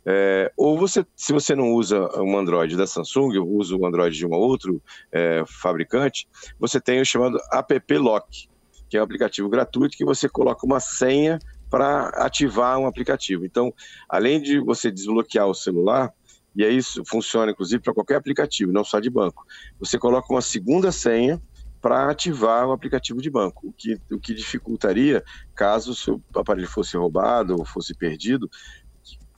É, 0.05 0.51
ou 0.57 0.77
você, 0.77 1.05
se 1.15 1.31
você 1.31 1.55
não 1.55 1.72
usa 1.72 2.10
um 2.22 2.38
Android 2.38 2.75
da 2.75 2.86
Samsung, 2.86 3.38
ou 3.38 3.48
usa 3.48 3.75
um 3.75 3.86
Android 3.86 4.15
de 4.15 4.25
um 4.25 4.33
outro 4.33 4.81
é, 5.12 5.43
fabricante, 5.48 6.27
você 6.60 6.79
tem 6.79 7.00
o 7.00 7.05
chamado 7.05 7.39
App 7.51 7.98
Lock, 7.98 8.50
que 8.89 8.98
é 8.98 9.00
um 9.00 9.03
aplicativo 9.03 9.50
gratuito 9.50 9.98
que 9.98 10.05
você 10.05 10.27
coloca 10.27 10.65
uma 10.65 10.79
senha 10.79 11.39
para 11.74 12.10
ativar 12.24 12.77
um 12.77 12.86
aplicativo. 12.86 13.48
Então, 13.48 13.74
além 14.08 14.39
de 14.39 14.60
você 14.60 14.92
desbloquear 14.92 15.48
o 15.48 15.56
celular, 15.56 16.13
e 16.56 16.63
aí 16.63 16.77
isso 16.77 17.01
funciona 17.03 17.51
inclusive 17.51 17.82
para 17.82 17.96
qualquer 17.96 18.15
aplicativo, 18.15 18.72
não 18.72 18.84
só 18.84 19.00
de 19.00 19.10
banco, 19.10 19.44
você 19.80 19.98
coloca 19.98 20.32
uma 20.32 20.39
segunda 20.39 20.92
senha 20.92 21.42
para 21.82 22.12
ativar 22.12 22.68
o 22.68 22.74
aplicativo 22.74 23.20
de 23.20 23.27
banco, 23.27 23.70
o 23.70 23.74
que, 23.74 24.00
o 24.12 24.20
que 24.20 24.36
dificultaria 24.36 25.24
caso 25.56 25.94
o 25.94 25.96
seu 25.96 26.22
aparelho 26.36 26.68
fosse 26.68 26.96
roubado 26.96 27.56
ou 27.58 27.65
fosse 27.65 27.96
perdido, 27.96 28.48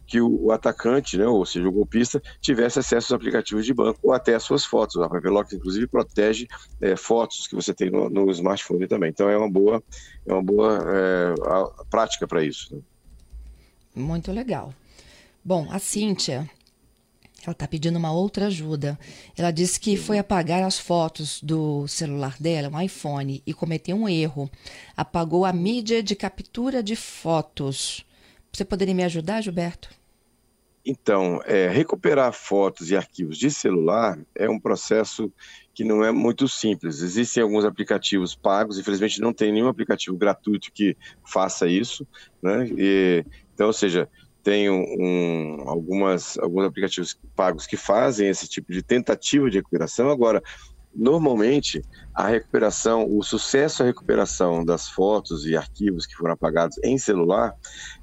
que 0.05 0.21
o, 0.21 0.51
atacante, 0.51 1.17
né, 1.17 1.25
ou 1.25 1.45
seja, 1.45 1.67
o 1.67 1.71
golpista, 1.71 2.21
tivesse 2.39 2.79
acesso 2.79 3.13
aos 3.13 3.21
aplicativos 3.21 3.65
de 3.65 3.73
banco 3.73 3.99
ou 4.03 4.13
até 4.13 4.35
às 4.35 4.43
suas 4.43 4.65
fotos. 4.65 4.97
A 4.97 5.09
Paperlock, 5.09 5.55
inclusive, 5.55 5.87
protege 5.87 6.47
é, 6.81 6.95
fotos 6.95 7.47
que 7.47 7.55
você 7.55 7.73
tem 7.73 7.89
no, 7.89 8.09
no, 8.09 8.29
smartphone 8.31 8.87
também. 8.87 9.09
Então, 9.09 9.29
é 9.29 9.37
uma 9.37 9.49
boa, 9.49 9.83
é 10.25 10.33
uma 10.33 10.43
boa 10.43 10.79
é, 10.87 11.33
prática 11.89 12.27
para 12.27 12.43
isso. 12.43 12.75
Né? 12.75 12.81
Muito 13.95 14.31
legal. 14.31 14.73
Bom, 15.43 15.67
a 15.71 15.79
Cíntia, 15.79 16.49
ela 17.43 17.53
está 17.53 17.67
pedindo 17.67 17.97
uma 17.97 18.11
outra 18.11 18.47
ajuda. 18.47 18.97
Ela 19.37 19.51
disse 19.51 19.79
que 19.79 19.95
foi 19.95 20.17
apagar 20.17 20.63
as 20.63 20.79
fotos 20.79 21.41
do 21.41 21.87
celular 21.87 22.35
dela, 22.39 22.69
um 22.69 22.81
iPhone, 22.81 23.41
e 23.45 23.53
cometeu 23.53 23.95
um 23.95 24.09
erro. 24.09 24.49
Apagou 24.95 25.45
a 25.45 25.53
mídia 25.53 26.01
de 26.01 26.15
captura 26.15 26.81
de 26.81 26.95
fotos. 26.95 28.04
Você 28.55 28.63
poderia 28.63 28.95
me 28.95 29.03
ajudar, 29.03 29.41
Gilberto? 29.41 29.89
Então, 30.85 31.41
é, 31.45 31.67
recuperar 31.67 32.31
fotos 32.31 32.89
e 32.89 32.95
arquivos 32.95 33.37
de 33.37 33.51
celular 33.51 34.17
é 34.33 34.49
um 34.49 34.59
processo 34.59 35.33
que 35.73 35.83
não 35.83 36.05
é 36.05 36.11
muito 36.11 36.47
simples. 36.47 37.01
Existem 37.01 37.43
alguns 37.43 37.65
aplicativos 37.65 38.33
pagos, 38.33 38.79
infelizmente 38.79 39.19
não 39.19 39.33
tem 39.33 39.51
nenhum 39.51 39.67
aplicativo 39.67 40.15
gratuito 40.15 40.71
que 40.71 40.95
faça 41.25 41.67
isso, 41.67 42.07
né? 42.41 42.69
E, 42.77 43.25
então, 43.53 43.67
ou 43.67 43.73
seja, 43.73 44.07
tem 44.41 44.69
um, 44.69 45.67
algumas, 45.67 46.37
alguns 46.37 46.65
aplicativos 46.65 47.19
pagos 47.35 47.65
que 47.67 47.75
fazem 47.75 48.29
esse 48.29 48.47
tipo 48.47 48.71
de 48.71 48.83
tentativa 48.83 49.49
de 49.49 49.57
recuperação. 49.57 50.09
Agora, 50.09 50.41
normalmente, 50.95 51.81
a 52.13 52.27
recuperação, 52.27 53.05
o 53.09 53.21
sucesso 53.21 53.83
à 53.83 53.85
recuperação 53.85 54.63
das 54.63 54.89
fotos 54.89 55.45
e 55.45 55.55
arquivos 55.55 56.05
que 56.05 56.15
foram 56.15 56.33
apagados 56.33 56.77
em 56.83 56.97
celular 56.97 57.53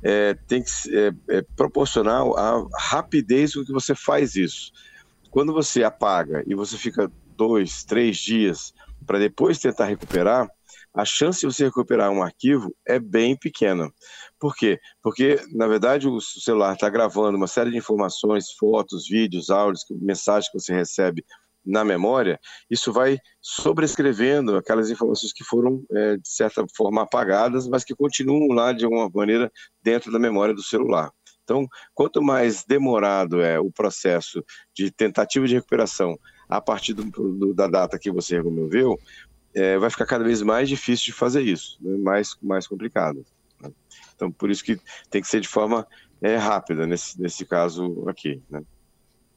é, 0.02 0.34
tem 0.46 0.62
que 0.62 0.70
é, 0.94 1.12
é 1.38 1.42
proporcional 1.56 2.36
à 2.36 2.66
rapidez 2.78 3.54
com 3.54 3.64
que 3.64 3.72
você 3.72 3.94
faz 3.94 4.36
isso. 4.36 4.72
Quando 5.30 5.52
você 5.52 5.82
apaga 5.82 6.44
e 6.46 6.54
você 6.54 6.76
fica 6.76 7.10
dois, 7.36 7.84
três 7.84 8.18
dias 8.18 8.74
para 9.06 9.18
depois 9.18 9.58
tentar 9.58 9.86
recuperar, 9.86 10.48
a 10.94 11.04
chance 11.04 11.40
de 11.40 11.46
você 11.46 11.64
recuperar 11.64 12.10
um 12.10 12.22
arquivo 12.22 12.74
é 12.86 12.98
bem 12.98 13.36
pequena. 13.36 13.90
Por 14.38 14.54
quê? 14.54 14.78
Porque, 15.02 15.40
na 15.52 15.66
verdade, 15.66 16.06
o 16.06 16.20
celular 16.20 16.74
está 16.74 16.90
gravando 16.90 17.36
uma 17.36 17.46
série 17.46 17.70
de 17.70 17.78
informações, 17.78 18.52
fotos, 18.58 19.08
vídeos, 19.08 19.48
áudios, 19.48 19.84
mensagens 19.90 20.50
que 20.50 20.60
você 20.60 20.74
recebe 20.74 21.24
na 21.64 21.84
memória, 21.84 22.38
isso 22.70 22.92
vai 22.92 23.18
sobrescrevendo 23.40 24.56
aquelas 24.56 24.90
informações 24.90 25.32
que 25.32 25.44
foram, 25.44 25.84
é, 25.92 26.16
de 26.16 26.28
certa 26.28 26.64
forma, 26.76 27.02
apagadas, 27.02 27.68
mas 27.68 27.84
que 27.84 27.94
continuam 27.94 28.48
lá, 28.48 28.72
de 28.72 28.84
alguma 28.84 29.08
maneira, 29.14 29.50
dentro 29.82 30.10
da 30.10 30.18
memória 30.18 30.54
do 30.54 30.62
celular. 30.62 31.10
Então, 31.44 31.66
quanto 31.94 32.22
mais 32.22 32.64
demorado 32.64 33.40
é 33.40 33.58
o 33.58 33.70
processo 33.70 34.44
de 34.74 34.90
tentativa 34.90 35.46
de 35.46 35.54
recuperação 35.54 36.18
a 36.48 36.60
partir 36.60 36.94
do, 36.94 37.04
do, 37.04 37.54
da 37.54 37.66
data 37.66 37.98
que 37.98 38.10
você 38.10 38.36
removeu, 38.36 38.98
é, 39.54 39.78
vai 39.78 39.90
ficar 39.90 40.06
cada 40.06 40.24
vez 40.24 40.40
mais 40.42 40.68
difícil 40.68 41.06
de 41.06 41.12
fazer 41.12 41.42
isso, 41.42 41.78
né? 41.80 41.96
mais, 41.98 42.36
mais 42.42 42.66
complicado. 42.66 43.24
Né? 43.60 43.70
Então, 44.14 44.30
por 44.30 44.50
isso 44.50 44.64
que 44.64 44.80
tem 45.10 45.20
que 45.20 45.28
ser 45.28 45.40
de 45.40 45.48
forma 45.48 45.86
é, 46.20 46.36
rápida 46.36 46.86
nesse, 46.86 47.20
nesse 47.20 47.44
caso 47.44 48.08
aqui. 48.08 48.40
Né? 48.48 48.62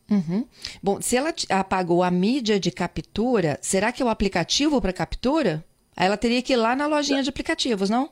Uhum. 0.09 0.45
Bom, 0.83 1.01
se 1.01 1.17
ela 1.17 1.33
apagou 1.49 2.03
a 2.03 2.11
mídia 2.11 2.59
de 2.59 2.71
captura, 2.71 3.57
será 3.61 3.91
que 3.91 4.01
é 4.01 4.05
o 4.05 4.09
aplicativo 4.09 4.79
para 4.79 4.93
captura? 4.93 5.65
ela 5.95 6.17
teria 6.17 6.41
que 6.41 6.53
ir 6.53 6.57
lá 6.57 6.75
na 6.75 6.87
lojinha 6.87 7.23
de 7.23 7.29
aplicativos, 7.29 7.89
não? 7.89 8.09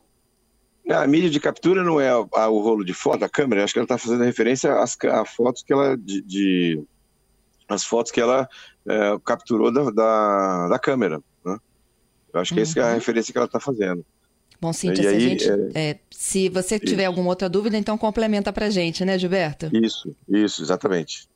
A 0.89 1.05
mídia 1.07 1.29
de 1.29 1.39
captura 1.39 1.83
não 1.83 2.00
é 2.00 2.09
a, 2.09 2.25
a, 2.41 2.50
o 2.50 2.59
rolo 2.62 2.83
de 2.83 2.93
foto, 2.93 3.23
a 3.23 3.29
câmera. 3.29 3.63
Acho 3.63 3.73
que 3.73 3.79
ela 3.79 3.85
está 3.85 3.97
fazendo 3.97 4.23
referência 4.23 4.73
às 4.81 4.97
a 5.03 5.25
fotos 5.25 5.63
que 5.63 5.71
ela 5.71 5.97
de, 5.97 6.21
de 6.21 6.83
as 7.67 7.83
fotos 7.83 8.12
que 8.12 8.19
ela 8.19 8.47
é, 8.85 9.17
capturou 9.23 9.71
da, 9.71 9.89
da, 9.91 10.67
da 10.69 10.79
câmera. 10.79 11.21
Né? 11.45 11.57
Eu 12.33 12.39
acho 12.39 12.53
que 12.53 12.59
uhum. 12.59 12.63
essa 12.63 12.79
é 12.79 12.83
a 12.83 12.88
uhum. 12.88 12.93
referência 12.95 13.31
que 13.31 13.38
ela 13.38 13.45
está 13.45 13.59
fazendo. 13.59 14.05
Bom, 14.59 14.71
Cíntia, 14.71 15.03
se, 15.03 15.09
aí, 15.09 15.19
gente, 15.19 15.50
é... 15.50 15.89
É, 15.89 16.00
se 16.09 16.47
você 16.47 16.79
tiver 16.79 17.03
isso. 17.03 17.09
alguma 17.09 17.29
outra 17.29 17.50
dúvida, 17.50 17.77
então 17.77 17.97
complementa 17.97 18.51
para 18.53 18.69
gente, 18.69 19.03
né, 19.03 19.17
Gilberto? 19.17 19.69
Isso, 19.73 20.15
isso, 20.27 20.62
exatamente. 20.62 21.27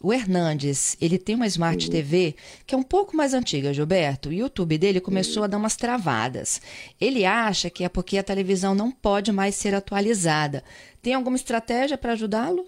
O 0.00 0.12
Hernandes, 0.12 0.96
ele 1.00 1.18
tem 1.18 1.34
uma 1.34 1.46
Smart 1.46 1.84
uhum. 1.84 1.90
TV 1.90 2.36
que 2.66 2.74
é 2.74 2.78
um 2.78 2.82
pouco 2.82 3.16
mais 3.16 3.34
antiga, 3.34 3.72
Gilberto. 3.72 4.28
O 4.28 4.32
YouTube 4.32 4.78
dele 4.78 5.00
começou 5.00 5.38
uhum. 5.40 5.44
a 5.44 5.48
dar 5.48 5.56
umas 5.56 5.76
travadas. 5.76 6.60
Ele 7.00 7.24
acha 7.24 7.68
que 7.68 7.84
é 7.84 7.88
porque 7.88 8.18
a 8.18 8.22
televisão 8.22 8.74
não 8.74 8.90
pode 8.90 9.32
mais 9.32 9.54
ser 9.54 9.74
atualizada. 9.74 10.62
Tem 11.02 11.14
alguma 11.14 11.36
estratégia 11.36 11.98
para 11.98 12.12
ajudá-lo? 12.12 12.66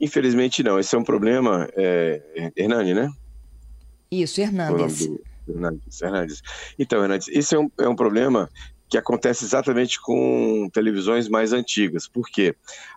Infelizmente 0.00 0.62
não. 0.62 0.78
Esse 0.78 0.94
é 0.94 0.98
um 0.98 1.04
problema, 1.04 1.68
é, 1.76 2.52
Hernandes, 2.56 2.94
né? 2.94 3.10
Isso, 4.10 4.40
Hernandes. 4.40 5.08
Hernandes, 5.48 6.02
Hernandes. 6.02 6.42
Então, 6.78 7.02
Hernandes, 7.02 7.28
esse 7.28 7.54
é 7.54 7.58
um, 7.58 7.70
é 7.78 7.88
um 7.88 7.96
problema 7.96 8.48
que 8.88 8.98
acontece 8.98 9.44
exatamente 9.44 10.00
com 10.00 10.68
televisões 10.72 11.28
mais 11.28 11.52
antigas. 11.52 12.06
Por 12.06 12.28
quê? 12.28 12.54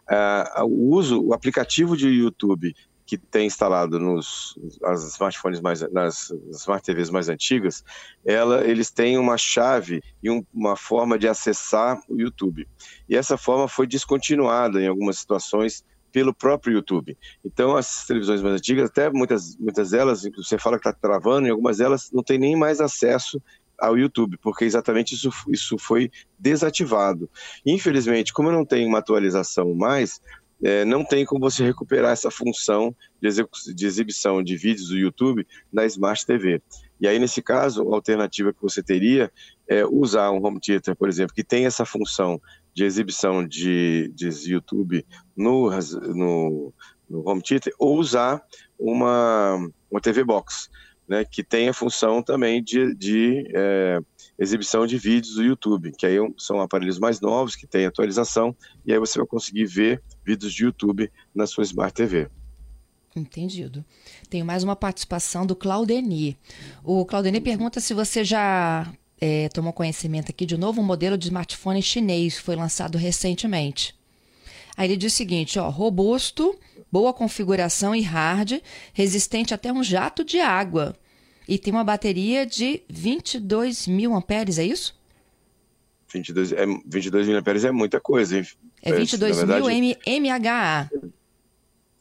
Uh, 0.08 0.66
o 0.66 0.96
uso, 0.96 1.22
o 1.24 1.34
aplicativo 1.34 1.98
de 1.98 2.08
YouTube 2.08 2.76
que 3.08 3.18
tem 3.18 3.48
instalado 3.48 3.98
nos 3.98 4.60
as 4.84 5.04
smartphones 5.14 5.62
mais 5.62 5.82
nas 5.94 6.30
smart 6.52 6.86
TVs 6.86 7.10
mais 7.10 7.30
antigas, 7.30 7.84
ela, 8.26 8.68
eles 8.68 8.92
têm 8.92 9.18
uma 9.18 9.38
chave 9.38 10.04
e 10.22 10.30
um, 10.30 10.46
uma 10.54 10.76
forma 10.76 11.18
de 11.18 11.26
acessar 11.26 11.98
o 12.10 12.20
YouTube. 12.20 12.68
E 13.08 13.16
essa 13.16 13.38
forma 13.38 13.70
foi 13.70 13.88
descontinuada 13.88 14.82
em 14.82 14.88
algumas 14.88 15.20
situações 15.20 15.86
pelo 16.12 16.34
próprio 16.34 16.74
YouTube. 16.74 17.18
Então, 17.46 17.78
as 17.78 18.06
televisões 18.06 18.42
mais 18.42 18.56
antigas, 18.56 18.90
até 18.90 19.10
muitas, 19.10 19.56
muitas 19.58 19.92
delas, 19.92 20.24
você 20.36 20.58
fala 20.58 20.78
que 20.78 20.88
está 20.88 21.00
travando, 21.00 21.48
e 21.48 21.50
algumas 21.50 21.78
delas 21.78 22.12
não 22.12 22.24
tem 22.24 22.38
nem 22.38 22.56
mais 22.56 22.82
acesso 22.82 23.42
ao 23.80 23.98
YouTube, 23.98 24.38
porque 24.42 24.66
exatamente 24.66 25.14
isso, 25.14 25.30
isso 25.50 25.78
foi 25.78 26.12
desativado. 26.38 27.30
Infelizmente, 27.66 28.34
como 28.34 28.52
não 28.52 28.66
tem 28.66 28.86
uma 28.86 28.98
atualização 28.98 29.74
mais, 29.74 30.20
é, 30.64 30.84
não 30.86 31.04
tem 31.04 31.26
como 31.26 31.50
você 31.50 31.64
recuperar 31.64 32.12
essa 32.12 32.32
função 32.32 32.96
de, 33.22 33.30
de, 33.74 33.86
exibição 33.86 34.42
de 34.42 34.58
vídeos 34.58 34.90
do 34.90 34.98
YouTube 34.98 35.46
na 35.72 35.86
Smart 35.86 36.26
TV. 36.26 36.62
E 37.00 37.08
aí, 37.08 37.20
nesse 37.20 37.42
caso, 37.42 37.88
a 37.92 37.96
alternativa 37.96 38.52
que 38.52 38.62
você 38.62 38.82
teria 38.82 39.32
é 39.68 39.86
usar 39.86 40.32
um 40.32 40.44
home 40.44 40.60
theater, 40.60 40.96
por 40.96 41.10
exemplo, 41.10 41.36
que 41.36 41.44
tem 41.44 41.66
essa 41.66 41.86
função 41.86 42.42
de 42.74 42.84
exibição 42.84 43.46
de, 43.46 44.12
de 44.16 44.30
YouTube 44.52 45.06
no, 45.36 45.70
no, 46.16 46.74
no 47.10 47.30
home 47.30 47.42
theater, 47.42 47.74
ou 47.78 47.98
usar 47.98 48.42
uma, 48.80 49.58
uma 49.90 50.02
TV 50.02 50.24
Box, 50.24 50.70
né, 51.08 51.24
que 51.24 51.44
tem 51.44 51.70
a 51.70 51.74
função 51.74 52.22
também 52.22 52.64
de, 52.64 52.94
de 52.96 53.50
é, 53.56 54.00
exibição 54.38 54.86
de 54.86 54.98
vídeos 54.98 55.36
do 55.36 55.44
YouTube, 55.44 55.92
que 55.98 56.06
aí 56.06 56.18
são 56.38 56.62
aparelhos 56.62 57.00
mais 57.00 57.20
novos, 57.20 57.56
que 57.56 57.66
têm 57.66 57.86
atualização, 57.86 58.56
e 58.86 58.94
aí 58.94 59.00
você 59.00 59.18
vai 59.18 59.28
conseguir 59.28 59.66
ver 59.66 60.02
vídeos 60.24 60.54
de 60.54 60.64
YouTube 60.64 61.12
na 61.34 61.48
sua 61.48 61.64
Smart 61.64 61.94
TV. 61.94 62.30
Entendido. 63.16 63.84
Tenho 64.30 64.46
mais 64.46 64.64
uma 64.64 64.76
participação 64.76 65.46
do 65.46 65.56
Claudeni. 65.56 66.38
O 66.84 67.04
Claudeni 67.04 67.42
pergunta 67.42 67.80
se 67.80 67.94
você 67.94 68.24
já 68.24 68.92
é, 69.20 69.50
tomou 69.50 69.74
conhecimento 69.74 70.30
aqui 70.30 70.46
de 70.46 70.56
um 70.56 70.60
novo 70.60 70.84
modelo 70.84 71.18
de 71.18 71.28
smartphone 71.28 71.82
chinês 71.82 72.36
que 72.36 72.44
foi 72.44 72.56
lançado 72.56 72.98
recentemente. 72.98 73.96
Aí 74.76 74.88
ele 74.88 74.98
diz 74.98 75.14
o 75.14 75.16
seguinte, 75.16 75.58
ó, 75.58 75.70
robusto, 75.70 76.56
boa 76.92 77.12
configuração 77.12 77.96
e 77.96 78.02
hard, 78.02 78.62
resistente 78.94 79.54
até 79.54 79.74
um 79.74 79.84
jato 79.84 80.24
de 80.24 80.40
água. 80.40 80.96
E 81.48 81.58
tem 81.58 81.74
uma 81.74 81.84
bateria 81.84 82.46
de 82.46 82.82
22 82.90 83.88
mil 83.88 84.14
amperes, 84.14 84.60
é 84.60 84.66
isso? 84.66 84.98
22, 86.12 86.52
é, 86.54 86.66
22 86.86 87.28
mil 87.28 87.38
amperes 87.38 87.64
é 87.64 87.72
muita 87.72 88.00
coisa, 88.00 88.38
hein? 88.38 88.46
É 88.82 88.92
22 88.92 89.40
é, 89.40 89.46
mil 89.46 89.64
mAh. 89.64 90.90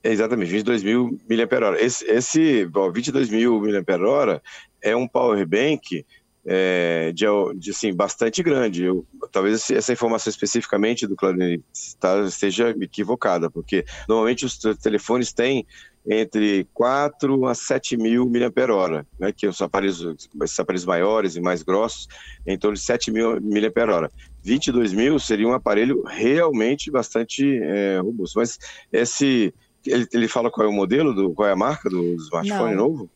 É 0.03 0.13
exatamente, 0.13 0.51
22 0.51 0.83
mil 0.83 1.19
mAh. 1.29 1.81
Esse, 1.81 2.05
esse 2.07 2.71
ó, 2.75 2.91
22 2.91 3.29
mil 3.29 3.61
mAh 3.61 4.41
é 4.83 4.97
um 4.97 5.09
power 5.09 5.47
bank 5.47 6.05
é, 6.47 7.11
de, 7.13 7.27
de, 7.57 7.71
assim, 7.71 7.93
bastante 7.93 8.43
grande. 8.43 8.85
Eu, 8.85 9.05
talvez 9.33 9.69
essa 9.71 9.93
informação 9.93 10.31
especificamente 10.31 11.07
do 11.07 11.17
Claudinei 11.17 11.61
tá, 11.99 12.21
esteja 12.23 12.71
equivocada, 12.81 13.51
porque 13.51 13.85
normalmente 14.09 14.47
os 14.47 14.57
telefones 14.81 15.33
têm 15.33 15.67
entre 16.09 16.67
4 16.73 17.47
a 17.47 17.55
7 17.55 17.97
mil 17.97 18.27
mAh, 18.27 19.05
né, 19.19 19.33
que 19.33 19.51
são 19.53 19.67
aparelhos, 19.67 20.03
esses 20.43 20.61
aparelhos 20.61 20.85
maiores 20.85 21.37
e 21.37 21.41
mais 21.41 21.63
grossos, 21.63 22.07
em 22.47 22.57
torno 22.57 22.77
de 22.77 22.83
7 22.83 23.11
mil 23.11 23.41
mAh. 23.41 24.11
22 24.43 24.93
mil 24.93 25.19
seria 25.19 25.49
um 25.49 25.53
aparelho 25.53 26.03
realmente 26.05 26.91
bastante 26.91 27.59
é, 27.63 27.99
robusto. 27.99 28.39
Mas 28.39 28.59
esse, 28.93 29.53
ele, 29.85 30.07
ele 30.13 30.29
fala 30.29 30.51
qual 30.51 30.67
é 30.67 30.71
o 30.71 30.73
modelo, 30.73 31.13
do, 31.13 31.33
qual 31.33 31.49
é 31.49 31.53
a 31.53 31.57
marca 31.57 31.91
do 31.91 32.15
smartphone 32.15 32.77
Não. 32.77 32.89
novo? 32.89 33.11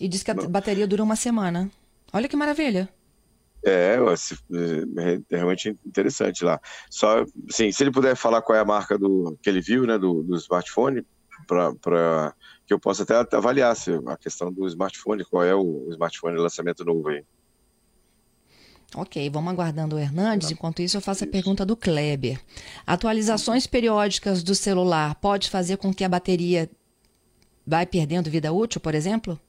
E 0.00 0.08
diz 0.08 0.22
que 0.24 0.30
a 0.32 0.34
Não. 0.34 0.48
bateria 0.48 0.86
dura 0.86 1.04
uma 1.04 1.14
semana. 1.14 1.70
Olha 2.12 2.28
que 2.28 2.36
maravilha. 2.36 2.88
É, 3.64 3.96
é, 3.96 5.14
é, 5.14 5.36
realmente 5.36 5.76
interessante 5.86 6.44
lá. 6.44 6.60
Só, 6.90 7.24
assim, 7.48 7.70
se 7.70 7.84
ele 7.84 7.92
puder 7.92 8.16
falar 8.16 8.42
qual 8.42 8.58
é 8.58 8.60
a 8.60 8.64
marca 8.64 8.98
do 8.98 9.38
que 9.40 9.48
ele 9.48 9.60
viu, 9.60 9.86
né, 9.86 9.96
do, 9.96 10.22
do 10.24 10.36
smartphone, 10.36 11.06
para 11.46 12.34
que 12.66 12.72
eu 12.72 12.78
possa 12.78 13.02
até 13.02 13.36
avaliar 13.36 13.74
se 13.76 13.90
a 14.06 14.16
questão 14.16 14.52
do 14.52 14.66
smartphone, 14.66 15.24
qual 15.24 15.44
é 15.44 15.54
o 15.54 15.88
smartphone 15.90 16.36
de 16.36 16.42
lançamento 16.42 16.84
novo 16.84 17.08
aí. 17.08 17.24
Ok, 18.94 19.30
vamos 19.30 19.52
aguardando 19.52 19.96
o 19.96 19.98
Hernandes. 19.98 20.50
Enquanto 20.50 20.82
isso, 20.82 20.98
eu 20.98 21.00
faço 21.00 21.24
a 21.24 21.26
pergunta 21.26 21.64
do 21.64 21.74
Kleber. 21.74 22.38
Atualizações 22.86 23.66
periódicas 23.66 24.42
do 24.42 24.54
celular 24.54 25.14
pode 25.14 25.48
fazer 25.48 25.78
com 25.78 25.94
que 25.94 26.04
a 26.04 26.08
bateria 26.08 26.70
vai 27.66 27.86
perdendo 27.86 28.28
vida 28.28 28.52
útil, 28.52 28.80
por 28.80 28.94
exemplo? 28.94 29.40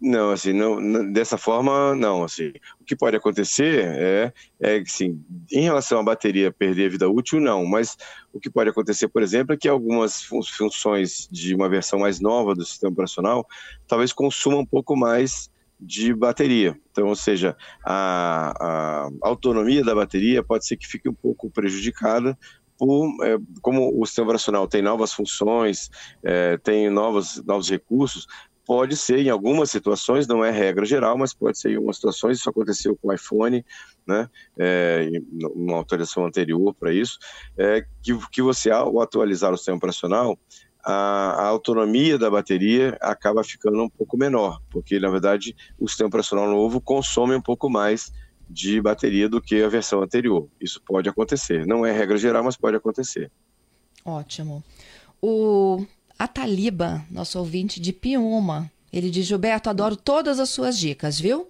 Não, 0.00 0.30
assim, 0.30 0.52
não, 0.52 1.12
dessa 1.12 1.36
forma, 1.36 1.92
não, 1.96 2.22
assim, 2.22 2.52
o 2.80 2.84
que 2.84 2.94
pode 2.94 3.16
acontecer 3.16 3.84
é, 3.84 4.32
é 4.60 4.78
assim, 4.78 5.20
em 5.50 5.62
relação 5.62 5.98
à 5.98 6.02
bateria 6.04 6.52
perder 6.52 6.86
a 6.86 6.90
vida 6.90 7.08
útil, 7.08 7.40
não, 7.40 7.66
mas 7.66 7.96
o 8.32 8.38
que 8.38 8.48
pode 8.48 8.70
acontecer, 8.70 9.08
por 9.08 9.22
exemplo, 9.22 9.54
é 9.54 9.56
que 9.56 9.68
algumas 9.68 10.22
funções 10.22 11.28
de 11.32 11.52
uma 11.52 11.68
versão 11.68 11.98
mais 11.98 12.20
nova 12.20 12.54
do 12.54 12.64
sistema 12.64 12.92
operacional 12.92 13.44
talvez 13.88 14.12
consumam 14.12 14.60
um 14.60 14.66
pouco 14.66 14.96
mais 14.96 15.50
de 15.80 16.14
bateria. 16.14 16.78
Então, 16.92 17.08
ou 17.08 17.16
seja, 17.16 17.56
a, 17.84 18.52
a 18.60 19.08
autonomia 19.22 19.82
da 19.82 19.94
bateria 19.94 20.44
pode 20.44 20.64
ser 20.64 20.76
que 20.76 20.86
fique 20.86 21.08
um 21.08 21.14
pouco 21.14 21.50
prejudicada 21.50 22.38
por, 22.78 23.12
é, 23.24 23.36
como 23.60 24.00
o 24.00 24.06
sistema 24.06 24.26
operacional 24.26 24.68
tem 24.68 24.80
novas 24.80 25.12
funções, 25.12 25.90
é, 26.22 26.56
tem 26.58 26.88
novos, 26.88 27.42
novos 27.44 27.68
recursos, 27.68 28.26
pode 28.68 28.98
ser 28.98 29.20
em 29.20 29.30
algumas 29.30 29.70
situações, 29.70 30.26
não 30.26 30.44
é 30.44 30.50
regra 30.50 30.84
geral, 30.84 31.16
mas 31.16 31.32
pode 31.32 31.58
ser 31.58 31.70
em 31.70 31.76
algumas 31.76 31.96
situações, 31.96 32.36
isso 32.36 32.50
aconteceu 32.50 32.94
com 32.94 33.08
o 33.08 33.14
iPhone, 33.14 33.64
né, 34.06 34.28
é, 34.58 35.08
uma 35.54 35.78
autorização 35.78 36.26
anterior 36.26 36.74
para 36.74 36.92
isso, 36.92 37.18
é, 37.56 37.82
que, 38.02 38.14
que 38.30 38.42
você, 38.42 38.70
ao 38.70 39.00
atualizar 39.00 39.54
o 39.54 39.56
sistema 39.56 39.78
operacional, 39.78 40.38
a, 40.84 40.92
a, 40.92 41.46
autonomia 41.46 42.18
da 42.18 42.30
bateria 42.30 42.94
acaba 43.00 43.42
ficando 43.42 43.82
um 43.82 43.88
pouco 43.88 44.18
menor, 44.18 44.60
porque 44.68 45.00
na 45.00 45.08
verdade 45.08 45.56
o 45.78 45.88
sistema 45.88 46.08
operacional 46.08 46.46
novo 46.46 46.78
consome 46.78 47.34
um 47.34 47.42
pouco 47.42 47.70
mais 47.70 48.12
de 48.50 48.82
bateria 48.82 49.30
do 49.30 49.40
que 49.40 49.62
a 49.62 49.68
versão 49.68 50.02
anterior. 50.02 50.46
Isso 50.60 50.80
pode 50.86 51.08
acontecer. 51.08 51.66
Não 51.66 51.84
é 51.84 51.92
regra 51.92 52.16
geral, 52.16 52.44
mas 52.44 52.56
pode 52.56 52.76
acontecer. 52.76 53.30
Ótimo. 54.04 54.62
O 55.20 55.84
a 56.18 56.26
Taliba, 56.26 57.04
nosso 57.10 57.38
ouvinte 57.38 57.80
de 57.80 57.92
Piuma, 57.92 58.70
ele 58.92 59.10
diz: 59.10 59.26
Gilberto, 59.26 59.70
adoro 59.70 59.96
todas 59.96 60.40
as 60.40 60.50
suas 60.50 60.78
dicas, 60.78 61.20
viu? 61.20 61.48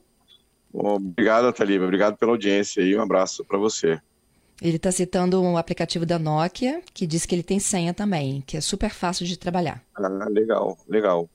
Obrigado, 0.72 1.52
Taliba. 1.52 1.84
Obrigado 1.84 2.16
pela 2.16 2.32
audiência 2.32 2.82
e 2.82 2.94
um 2.96 3.00
abraço 3.00 3.44
para 3.44 3.58
você. 3.58 3.98
Ele 4.60 4.76
está 4.76 4.90
citando 4.90 5.40
um 5.40 5.56
aplicativo 5.56 6.04
da 6.04 6.18
Nokia 6.18 6.82
que 6.92 7.06
diz 7.06 7.24
que 7.24 7.34
ele 7.34 7.44
tem 7.44 7.58
senha 7.58 7.94
também, 7.94 8.42
que 8.46 8.56
é 8.56 8.60
super 8.60 8.90
fácil 8.90 9.24
de 9.24 9.38
trabalhar. 9.38 9.82
Ah, 9.94 10.28
legal, 10.28 10.76
legal. 10.88 11.30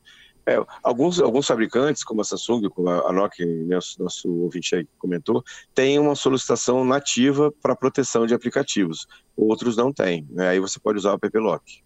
É, 0.45 0.61
alguns, 0.83 1.21
alguns 1.21 1.47
fabricantes, 1.47 2.03
como 2.03 2.19
a 2.19 2.23
Samsung, 2.25 2.67
como 2.69 2.89
a 2.89 3.13
Nokia, 3.13 3.45
nosso, 3.65 4.03
nosso 4.03 4.29
ouvinte 4.29 4.75
aí 4.75 4.85
comentou, 4.99 5.41
têm 5.73 5.97
uma 5.97 6.15
solicitação 6.15 6.83
nativa 6.83 7.51
para 7.61 7.77
proteção 7.77 8.27
de 8.27 8.33
aplicativos. 8.33 9.07
Outros 9.37 9.77
não 9.77 9.91
têm. 9.91 10.27
Né? 10.29 10.49
Aí 10.49 10.59
você 10.59 10.79
pode 10.79 10.97
usar 10.97 11.13
o 11.13 11.19
PP 11.19 11.39
Lock. 11.39 11.81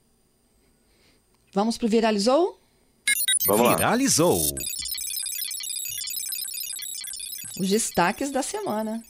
Vamos 1.53 1.77
pro 1.77 1.87
Viralizou? 1.87 2.59
Vamos 3.45 3.75
Viralizou. 3.75 4.41
Os 7.59 7.69
destaques 7.69 8.31
da 8.31 8.43
semana. 8.43 9.03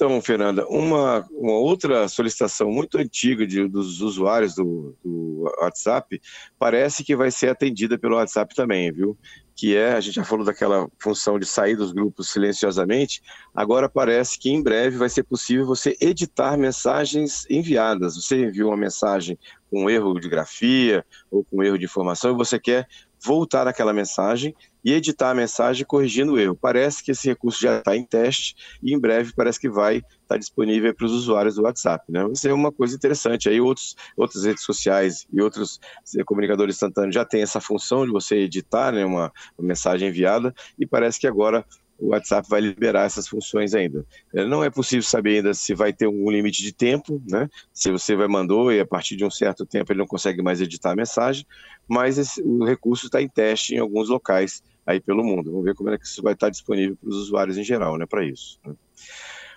Então, 0.00 0.18
Fernanda, 0.22 0.66
uma, 0.66 1.28
uma 1.30 1.52
outra 1.52 2.08
solicitação 2.08 2.70
muito 2.70 2.96
antiga 2.96 3.46
de, 3.46 3.68
dos 3.68 4.00
usuários 4.00 4.54
do, 4.54 4.96
do, 5.04 5.44
WhatsApp 5.60 6.18
parece 6.58 7.04
que 7.04 7.14
vai 7.14 7.30
ser 7.30 7.50
atendida 7.50 7.98
pelo 7.98 8.16
WhatsApp 8.16 8.54
também, 8.54 8.90
viu? 8.90 9.14
Que 9.54 9.76
é, 9.76 9.92
a 9.92 10.00
gente 10.00 10.14
já 10.14 10.24
falou 10.24 10.42
daquela 10.42 10.88
função 10.98 11.38
de 11.38 11.44
sair 11.44 11.76
dos 11.76 11.92
grupos 11.92 12.30
silenciosamente, 12.30 13.20
agora 13.54 13.90
parece 13.90 14.38
que 14.38 14.50
em 14.50 14.62
breve 14.62 14.96
vai 14.96 15.10
ser 15.10 15.22
possível 15.22 15.66
você 15.66 15.94
editar 16.00 16.56
mensagens 16.56 17.44
enviadas. 17.50 18.16
Você 18.16 18.46
enviou 18.46 18.70
uma 18.70 18.78
mensagem 18.78 19.38
com 19.70 19.90
erro 19.90 20.18
de 20.18 20.30
grafia 20.30 21.04
ou 21.30 21.44
com 21.44 21.62
erro 21.62 21.76
de 21.76 21.84
informação 21.84 22.30
e 22.30 22.38
você 22.38 22.58
quer 22.58 22.88
voltar 23.22 23.68
aquela 23.68 23.92
mensagem 23.92 24.54
e 24.84 24.92
editar 24.92 25.30
a 25.30 25.34
mensagem 25.34 25.84
corrigindo 25.84 26.32
o 26.32 26.38
erro. 26.38 26.56
Parece 26.56 27.04
que 27.04 27.10
esse 27.10 27.28
recurso 27.28 27.60
já 27.60 27.78
está 27.78 27.94
em 27.94 28.04
teste 28.04 28.54
e 28.82 28.94
em 28.94 28.98
breve 28.98 29.32
parece 29.36 29.60
que 29.60 29.68
vai 29.68 29.96
estar 29.96 30.08
tá 30.26 30.36
disponível 30.38 30.94
para 30.94 31.06
os 31.06 31.12
usuários 31.12 31.56
do 31.56 31.62
WhatsApp. 31.62 32.04
Né? 32.08 32.26
Isso 32.32 32.48
é 32.48 32.52
uma 32.52 32.72
coisa 32.72 32.96
interessante. 32.96 33.48
Aí 33.48 33.60
outros, 33.60 33.94
outras 34.16 34.44
redes 34.44 34.64
sociais 34.64 35.26
e 35.32 35.40
outros 35.40 35.78
eh, 36.16 36.24
comunicadores 36.24 36.76
instantâneos 36.76 37.14
já 37.14 37.24
têm 37.24 37.42
essa 37.42 37.60
função 37.60 38.06
de 38.06 38.12
você 38.12 38.36
editar 38.36 38.92
né, 38.92 39.04
uma, 39.04 39.30
uma 39.58 39.68
mensagem 39.68 40.08
enviada 40.08 40.54
e 40.78 40.86
parece 40.86 41.20
que 41.20 41.26
agora 41.26 41.64
o 42.00 42.08
WhatsApp 42.08 42.48
vai 42.48 42.60
liberar 42.60 43.04
essas 43.04 43.28
funções 43.28 43.74
ainda. 43.74 44.04
É, 44.34 44.44
não 44.44 44.64
é 44.64 44.70
possível 44.70 45.02
saber 45.02 45.36
ainda 45.36 45.54
se 45.54 45.74
vai 45.74 45.92
ter 45.92 46.06
um 46.06 46.30
limite 46.30 46.62
de 46.62 46.72
tempo, 46.72 47.22
né? 47.28 47.48
Se 47.72 47.90
você 47.90 48.16
vai 48.16 48.26
mandou 48.26 48.72
e 48.72 48.80
a 48.80 48.86
partir 48.86 49.16
de 49.16 49.24
um 49.24 49.30
certo 49.30 49.66
tempo 49.66 49.92
ele 49.92 49.98
não 49.98 50.06
consegue 50.06 50.42
mais 50.42 50.60
editar 50.60 50.92
a 50.92 50.96
mensagem, 50.96 51.46
mas 51.86 52.18
esse, 52.18 52.42
o 52.42 52.64
recurso 52.64 53.06
está 53.06 53.20
em 53.20 53.28
teste 53.28 53.74
em 53.74 53.78
alguns 53.78 54.08
locais 54.08 54.62
aí 54.86 55.00
pelo 55.00 55.22
mundo. 55.22 55.50
Vamos 55.50 55.64
ver 55.64 55.74
como 55.74 55.90
é 55.90 55.98
que 55.98 56.06
isso 56.06 56.22
vai 56.22 56.32
estar 56.32 56.48
disponível 56.48 56.96
para 56.96 57.10
os 57.10 57.16
usuários 57.16 57.58
em 57.58 57.64
geral, 57.64 57.96
né? 57.96 58.06
Para 58.06 58.24
isso. 58.24 58.58
Né? 58.64 58.74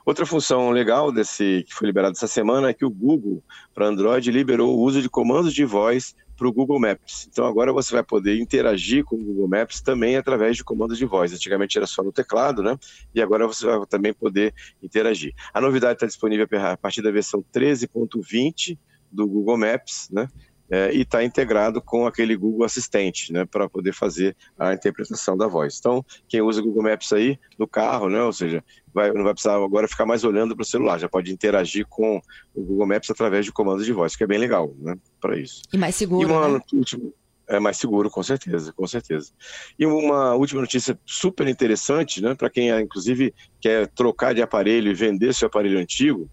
Outra 0.06 0.26
função 0.26 0.70
legal 0.70 1.12
desse 1.12 1.64
que 1.66 1.74
foi 1.74 1.88
liberado 1.88 2.14
essa 2.16 2.28
semana 2.28 2.70
é 2.70 2.74
que 2.74 2.84
o 2.84 2.90
Google 2.90 3.42
para 3.74 3.88
Android 3.88 4.30
liberou 4.32 4.78
o 4.78 4.82
uso 4.82 5.02
de 5.02 5.10
comandos 5.10 5.54
de 5.54 5.64
voz 5.64 6.14
para 6.36 6.48
o 6.48 6.52
Google 6.52 6.80
Maps. 6.80 7.28
Então 7.32 7.46
agora 7.46 7.72
você 7.72 7.94
vai 7.94 8.04
poder 8.04 8.38
interagir 8.38 9.06
com 9.06 9.16
o 9.16 9.24
Google 9.24 9.48
Maps 9.48 9.80
também 9.80 10.18
através 10.18 10.58
de 10.58 10.64
comandos 10.64 10.98
de 10.98 11.06
voz. 11.06 11.32
Antigamente 11.32 11.78
era 11.78 11.88
só 11.88 12.04
no 12.04 12.12
teclado, 12.12 12.62
né? 12.62 12.78
E 13.16 13.22
agora 13.22 13.48
você 13.48 13.66
vai 13.66 13.86
também 13.86 14.14
poder 14.14 14.54
interagir. 14.82 15.34
A 15.54 15.62
novidade 15.62 15.94
está 15.94 16.06
disponível 16.06 16.48
a 16.52 16.76
partir 16.76 17.02
da 17.02 17.12
versão 17.12 17.44
13.20 17.54 18.78
do 19.12 19.28
Google 19.28 19.58
Maps, 19.58 20.10
né? 20.12 20.28
É, 20.74 20.92
e 20.92 21.02
está 21.02 21.24
integrado 21.24 21.80
com 21.80 22.08
aquele 22.08 22.36
Google 22.36 22.66
Assistente, 22.66 23.32
né, 23.32 23.46
para 23.46 23.70
poder 23.70 23.94
fazer 23.94 24.36
a 24.58 24.74
interpretação 24.74 25.38
da 25.38 25.48
voz. 25.48 25.78
Então, 25.78 26.04
quem 26.28 26.42
usa 26.42 26.62
o 26.62 26.64
Google 26.64 26.82
Maps 26.82 27.14
aí 27.14 27.38
no 27.60 27.68
carro, 27.68 28.10
né, 28.10 28.24
ou 28.24 28.34
seja, 28.34 28.64
vai, 28.92 29.12
não 29.12 29.24
vai 29.24 29.34
precisar 29.34 29.54
agora 29.54 29.88
ficar 29.88 30.08
mais 30.08 30.24
olhando 30.24 30.56
para 30.56 30.64
o 30.64 30.66
celular, 30.66 30.98
já 30.98 31.08
pode 31.08 31.32
interagir 31.32 31.86
com 31.88 32.20
o 32.56 32.64
Google 32.64 32.88
Maps 32.88 33.12
através 33.12 33.46
de 33.46 33.52
comandos 33.52 33.86
de 33.86 33.94
voz, 33.94 34.16
que 34.16 34.24
é 34.24 34.28
bem 34.28 34.40
legal, 34.40 34.74
né, 34.80 34.96
para 35.22 35.38
isso. 35.38 35.62
E 35.72 35.78
mais 35.78 35.94
seguro, 35.94 36.28
e 36.28 36.32
uma, 36.32 36.48
né? 36.48 36.60
última, 36.74 37.12
é 37.48 37.60
mais 37.60 37.78
seguro, 37.78 38.10
com 38.10 38.24
certeza, 38.24 38.74
com 38.74 38.88
certeza. 38.88 39.32
E 39.78 39.86
uma 39.86 40.34
última 40.34 40.62
notícia 40.62 40.98
super 41.06 41.48
interessante, 41.48 42.20
né, 42.20 42.34
para 42.34 42.50
quem 42.50 42.70
inclusive 42.82 43.32
quer 43.62 43.88
trocar 43.90 44.34
de 44.34 44.42
aparelho 44.42 44.90
e 44.90 44.96
vender 44.96 45.36
seu 45.36 45.46
aparelho 45.46 45.78
antigo, 45.78 46.28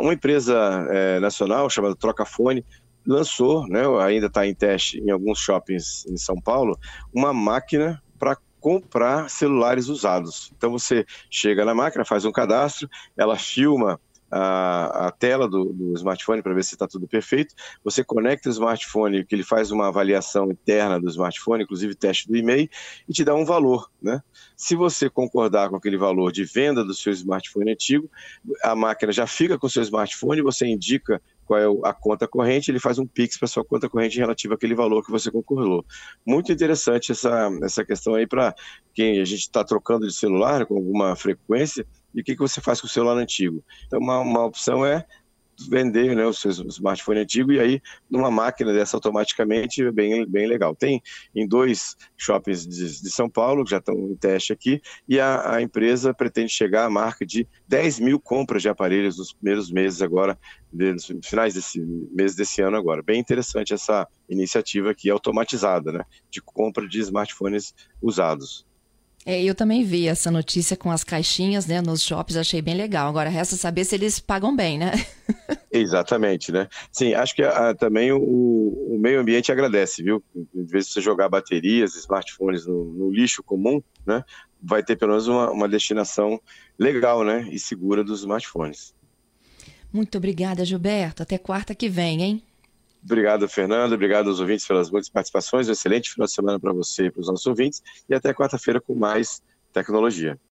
uma 0.00 0.14
empresa 0.14 0.56
é, 0.90 1.20
nacional 1.20 1.68
chamada 1.68 1.94
Trocafone 1.94 2.64
lançou, 3.08 3.66
né, 3.66 3.80
ainda 4.02 4.26
está 4.26 4.46
em 4.46 4.54
teste 4.54 4.98
em 4.98 5.10
alguns 5.10 5.38
shoppings 5.38 6.04
em 6.06 6.18
São 6.18 6.38
Paulo, 6.38 6.78
uma 7.10 7.32
máquina 7.32 8.02
para 8.18 8.36
comprar 8.60 9.30
celulares 9.30 9.88
usados. 9.88 10.52
Então 10.54 10.70
você 10.70 11.06
chega 11.30 11.64
na 11.64 11.74
máquina, 11.74 12.04
faz 12.04 12.26
um 12.26 12.32
cadastro, 12.32 12.86
ela 13.16 13.38
filma 13.38 13.98
a, 14.30 15.06
a 15.06 15.10
tela 15.10 15.48
do, 15.48 15.72
do 15.72 15.94
smartphone 15.94 16.42
para 16.42 16.52
ver 16.52 16.62
se 16.64 16.74
está 16.74 16.86
tudo 16.86 17.08
perfeito. 17.08 17.54
Você 17.82 18.04
conecta 18.04 18.50
o 18.50 18.52
smartphone, 18.52 19.24
que 19.24 19.34
ele 19.34 19.42
faz 19.42 19.70
uma 19.70 19.88
avaliação 19.88 20.50
interna 20.50 21.00
do 21.00 21.08
smartphone, 21.08 21.64
inclusive 21.64 21.94
teste 21.94 22.28
do 22.28 22.36
e-mail, 22.36 22.68
e 23.08 23.12
te 23.12 23.24
dá 23.24 23.34
um 23.34 23.44
valor. 23.44 23.90
Né? 24.02 24.20
Se 24.54 24.76
você 24.76 25.08
concordar 25.08 25.70
com 25.70 25.76
aquele 25.76 25.96
valor 25.96 26.30
de 26.30 26.44
venda 26.44 26.84
do 26.84 26.92
seu 26.92 27.12
smartphone 27.12 27.72
antigo, 27.72 28.10
a 28.62 28.76
máquina 28.76 29.12
já 29.12 29.26
fica 29.26 29.58
com 29.58 29.66
o 29.66 29.70
seu 29.70 29.82
smartphone, 29.82 30.42
você 30.42 30.66
indica 30.66 31.22
qual 31.48 31.58
é 31.58 31.88
a 31.88 31.94
conta 31.94 32.28
corrente, 32.28 32.70
ele 32.70 32.78
faz 32.78 32.98
um 32.98 33.06
Pix 33.06 33.38
para 33.38 33.48
sua 33.48 33.64
conta 33.64 33.88
corrente 33.88 34.18
relativa 34.18 34.54
àquele 34.54 34.74
valor 34.74 35.02
que 35.02 35.10
você 35.10 35.30
concordou. 35.30 35.84
Muito 36.26 36.52
interessante 36.52 37.10
essa, 37.10 37.50
essa 37.62 37.84
questão 37.84 38.14
aí 38.14 38.26
para 38.26 38.54
quem 38.94 39.18
a 39.18 39.24
gente 39.24 39.40
está 39.40 39.64
trocando 39.64 40.06
de 40.06 40.12
celular 40.14 40.66
com 40.66 40.76
alguma 40.76 41.16
frequência, 41.16 41.86
e 42.14 42.20
o 42.20 42.24
que, 42.24 42.34
que 42.34 42.40
você 42.40 42.60
faz 42.60 42.80
com 42.80 42.86
o 42.86 42.90
celular 42.90 43.16
antigo. 43.16 43.64
Então, 43.86 43.98
uma, 43.98 44.20
uma 44.20 44.44
opção 44.44 44.84
é 44.84 45.06
vender 45.66 46.14
né, 46.14 46.24
o 46.24 46.32
seu 46.32 46.50
smartphone 46.50 47.20
antigo 47.20 47.52
e 47.52 47.58
aí 47.58 47.82
numa 48.10 48.30
máquina 48.30 48.72
dessa 48.72 48.96
automaticamente 48.96 49.82
é 49.82 49.90
bem, 49.90 50.26
bem 50.26 50.46
legal. 50.46 50.74
Tem 50.74 51.02
em 51.34 51.46
dois 51.46 51.96
shoppings 52.16 52.66
de, 52.66 53.02
de 53.02 53.10
São 53.10 53.28
Paulo, 53.28 53.64
que 53.64 53.70
já 53.70 53.78
estão 53.78 53.94
em 53.94 54.16
teste 54.16 54.52
aqui, 54.52 54.80
e 55.08 55.18
a, 55.18 55.54
a, 55.56 55.62
empresa 55.62 56.14
pretende 56.14 56.52
chegar 56.52 56.84
à 56.84 56.90
marca 56.90 57.26
de 57.26 57.46
10 57.66 58.00
mil 58.00 58.20
compras 58.20 58.62
de 58.62 58.68
aparelhos 58.68 59.18
nos 59.18 59.32
primeiros 59.32 59.70
meses 59.70 60.02
agora, 60.02 60.38
de, 60.72 60.92
nos 60.92 61.10
finais 61.24 61.54
desse 61.54 61.80
mês 61.80 62.34
desse 62.34 62.60
ano 62.60 62.76
agora. 62.76 63.02
Bem 63.02 63.18
interessante 63.18 63.74
essa 63.74 64.06
iniciativa 64.28 64.90
aqui 64.90 65.10
automatizada, 65.10 65.90
né, 65.92 66.04
de 66.30 66.40
compra 66.40 66.86
de 66.86 67.00
smartphones 67.00 67.74
usados. 68.00 68.67
É, 69.28 69.42
eu 69.42 69.54
também 69.54 69.84
vi 69.84 70.08
essa 70.08 70.30
notícia 70.30 70.74
com 70.74 70.90
as 70.90 71.04
caixinhas, 71.04 71.66
né, 71.66 71.82
nos 71.82 72.02
shops, 72.02 72.34
achei 72.34 72.62
bem 72.62 72.74
legal. 72.74 73.10
Agora 73.10 73.28
resta 73.28 73.56
saber 73.56 73.84
se 73.84 73.94
eles 73.94 74.18
pagam 74.18 74.56
bem, 74.56 74.78
né? 74.78 74.92
Exatamente, 75.70 76.50
né? 76.50 76.66
Sim, 76.90 77.12
acho 77.12 77.34
que 77.34 77.42
a, 77.42 77.68
ah, 77.68 77.74
também 77.74 78.10
o, 78.10 78.18
o, 78.18 78.98
meio 78.98 79.20
ambiente 79.20 79.52
agradece, 79.52 80.02
viu? 80.02 80.24
Em 80.34 80.64
vez 80.64 80.86
de 80.86 80.94
você 80.94 81.02
jogar 81.02 81.28
baterias, 81.28 81.94
smartphones 81.94 82.64
no, 82.66 82.84
no 82.86 83.10
lixo 83.10 83.42
comum, 83.42 83.82
né? 84.06 84.24
Vai 84.62 84.82
ter 84.82 84.96
pelo 84.96 85.10
menos 85.10 85.28
uma, 85.28 85.50
uma 85.50 85.68
destinação 85.68 86.40
legal, 86.78 87.22
né? 87.22 87.46
E 87.52 87.58
segura 87.58 88.02
dos 88.02 88.20
smartphones. 88.20 88.94
Muito 89.92 90.16
obrigada, 90.16 90.64
Gilberto. 90.64 91.22
Até 91.22 91.36
quarta 91.36 91.74
que 91.74 91.90
vem, 91.90 92.22
hein? 92.22 92.42
Obrigado, 93.10 93.48
Fernando. 93.48 93.94
Obrigado 93.94 94.28
aos 94.28 94.38
ouvintes 94.38 94.66
pelas 94.66 94.90
muitas 94.90 95.08
participações. 95.08 95.66
Um 95.66 95.72
excelente 95.72 96.10
final 96.12 96.26
de 96.26 96.32
semana 96.34 96.60
para 96.60 96.74
você 96.74 97.06
e 97.06 97.10
para 97.10 97.22
os 97.22 97.26
nossos 97.26 97.46
ouvintes. 97.46 97.82
E 98.06 98.14
até 98.14 98.34
quarta-feira 98.34 98.82
com 98.82 98.94
mais 98.94 99.42
tecnologia. 99.72 100.38